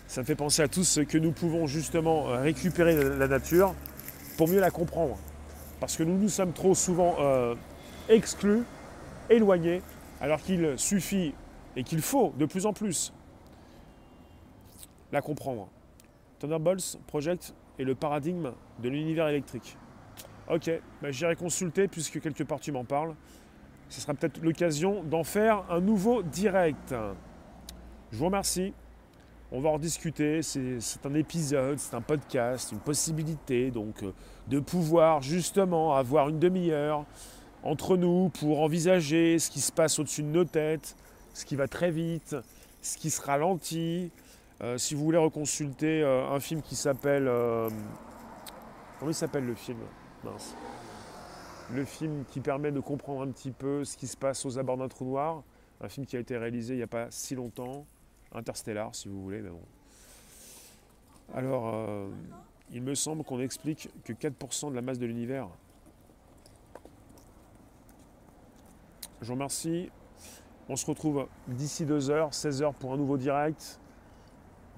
ça 0.07 0.21
me 0.21 0.25
fait 0.25 0.35
penser 0.35 0.61
à 0.61 0.67
tout 0.67 0.83
ce 0.83 1.01
que 1.01 1.17
nous 1.17 1.31
pouvons 1.31 1.65
justement 1.65 2.25
récupérer 2.25 2.95
de 2.95 3.01
la 3.01 3.27
nature 3.27 3.73
pour 4.37 4.47
mieux 4.47 4.59
la 4.59 4.69
comprendre. 4.69 5.17
Parce 5.79 5.97
que 5.97 6.03
nous 6.03 6.17
nous 6.17 6.29
sommes 6.29 6.53
trop 6.53 6.75
souvent 6.75 7.17
exclu, 8.07 8.63
éloigné, 9.29 9.81
alors 10.21 10.39
qu'il 10.41 10.77
suffit 10.77 11.33
et 11.75 11.83
qu'il 11.83 12.01
faut 12.01 12.33
de 12.37 12.45
plus 12.45 12.65
en 12.65 12.73
plus 12.73 13.11
la 15.11 15.21
comprendre. 15.21 15.67
Thunderbolts 16.39 16.99
Project 17.07 17.53
est 17.79 17.83
le 17.83 17.95
paradigme 17.95 18.51
de 18.79 18.89
l'univers 18.89 19.27
électrique. 19.27 19.77
Ok, 20.49 20.71
bah, 21.01 21.11
j'irai 21.11 21.35
consulter 21.35 21.87
puisque 21.87 22.21
quelque 22.21 22.43
part 22.43 22.59
tu 22.59 22.71
m'en 22.71 22.85
parles. 22.85 23.15
Ce 23.89 24.01
sera 24.01 24.13
peut-être 24.13 24.41
l'occasion 24.41 25.03
d'en 25.03 25.23
faire 25.23 25.63
un 25.69 25.79
nouveau 25.79 26.23
direct. 26.23 26.93
Je 28.11 28.17
vous 28.17 28.25
remercie. 28.25 28.73
On 29.51 29.61
va 29.61 29.69
en 29.69 29.79
discuter. 29.79 30.41
C'est 30.41 31.05
un 31.05 31.13
épisode, 31.13 31.79
c'est 31.79 31.95
un 31.95 32.01
podcast, 32.01 32.71
une 32.71 32.79
possibilité 32.79 33.71
donc 33.71 34.03
euh, 34.03 34.11
de 34.47 34.59
pouvoir 34.59 35.21
justement 35.21 35.95
avoir 35.95 36.29
une 36.29 36.39
demi-heure 36.39 37.05
entre 37.63 37.97
nous 37.97 38.29
pour 38.29 38.61
envisager 38.61 39.39
ce 39.39 39.49
qui 39.49 39.61
se 39.61 39.71
passe 39.71 39.99
au-dessus 39.99 40.23
de 40.23 40.27
nos 40.27 40.45
têtes, 40.45 40.95
ce 41.33 41.45
qui 41.45 41.55
va 41.55 41.67
très 41.67 41.91
vite, 41.91 42.35
ce 42.81 42.97
qui 42.97 43.09
se 43.09 43.21
ralentit. 43.21 44.11
Euh, 44.61 44.77
si 44.77 44.95
vous 44.95 45.03
voulez 45.03 45.17
reconsulter 45.17 46.01
euh, 46.01 46.29
un 46.29 46.39
film 46.39 46.61
qui 46.61 46.75
s'appelle. 46.75 47.25
comment 48.99 49.11
il 49.11 49.15
s'appelle 49.15 49.45
le 49.45 49.55
film? 49.55 49.79
Mince. 50.23 50.55
Le 51.73 51.83
film 51.85 52.23
qui 52.29 52.39
permet 52.39 52.71
de 52.71 52.79
comprendre 52.79 53.21
un 53.21 53.31
petit 53.31 53.51
peu 53.51 53.83
ce 53.83 53.97
qui 53.97 54.07
se 54.07 54.15
passe 54.15 54.45
aux 54.45 54.57
abords 54.57 54.77
d'un 54.77 54.87
trou 54.87 55.05
noir. 55.05 55.43
Un 55.81 55.89
film 55.89 56.05
qui 56.05 56.15
a 56.15 56.19
été 56.19 56.37
réalisé 56.37 56.73
il 56.73 56.77
n'y 56.77 56.83
a 56.83 56.87
pas 56.87 57.07
si 57.11 57.35
longtemps. 57.35 57.85
Interstellar, 58.33 58.93
si 58.95 59.07
vous 59.07 59.21
voulez, 59.21 59.41
mais 59.41 59.49
bon. 59.49 59.61
Alors, 61.33 61.73
euh, 61.73 62.09
il 62.71 62.81
me 62.81 62.95
semble 62.95 63.23
qu'on 63.23 63.39
explique 63.39 63.89
que 64.03 64.13
4% 64.13 64.69
de 64.69 64.75
la 64.75 64.81
masse 64.81 64.97
de 64.97 65.05
l'univers. 65.05 65.49
Je 69.21 69.27
vous 69.27 69.33
remercie. 69.33 69.89
On 70.69 70.75
se 70.75 70.85
retrouve 70.85 71.27
d'ici 71.47 71.85
2 71.85 72.09
heures, 72.09 72.33
16 72.33 72.61
heures 72.61 72.73
pour 72.73 72.93
un 72.93 72.97
nouveau 72.97 73.17
direct. 73.17 73.79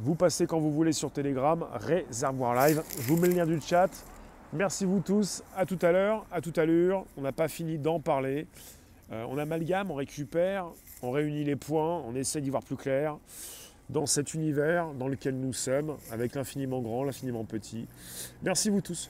Vous 0.02 0.16
passez 0.16 0.48
quand 0.48 0.60
vous 0.60 0.72
voulez 0.72 0.94
sur 0.94 1.12
Telegram, 1.12 1.66
Réservoir 1.74 2.56
Live. 2.56 2.82
Je 3.02 3.08
vous 3.08 3.18
mets 3.18 3.28
le 3.28 3.34
lien 3.34 3.46
du 3.46 3.60
chat. 3.60 3.90
Merci 4.54 4.86
vous 4.86 5.02
tous. 5.02 5.44
À 5.58 5.66
tout 5.66 5.78
à 5.82 5.92
l'heure, 5.92 6.26
à 6.32 6.40
tout 6.40 6.54
à 6.56 6.64
l'heure. 6.64 7.04
On 7.18 7.22
n'a 7.22 7.34
pas 7.34 7.50
fini 7.50 7.78
d'en 7.78 8.00
parler. 8.00 8.48
Euh, 9.12 9.26
on 9.28 9.38
amalgame, 9.38 9.92
on 9.92 9.96
récupère, 9.96 10.68
on 11.02 11.12
réunit 11.12 11.44
les 11.44 11.58
points, 11.58 12.02
on 12.08 12.16
essaie 12.16 12.40
d'y 12.40 12.50
voir 12.50 12.64
plus 12.64 12.78
clair 12.78 13.18
dans 13.90 14.06
cet 14.06 14.34
univers 14.36 14.94
dans 14.94 15.10
lequel 15.10 15.36
nous 15.36 15.52
sommes, 15.52 15.98
avec 16.12 16.34
l'infiniment 16.34 16.80
grand, 16.80 17.04
l'infiniment 17.04 17.44
petit. 17.44 17.86
Merci 18.42 18.70
vous 18.70 18.82
tous. 18.82 19.10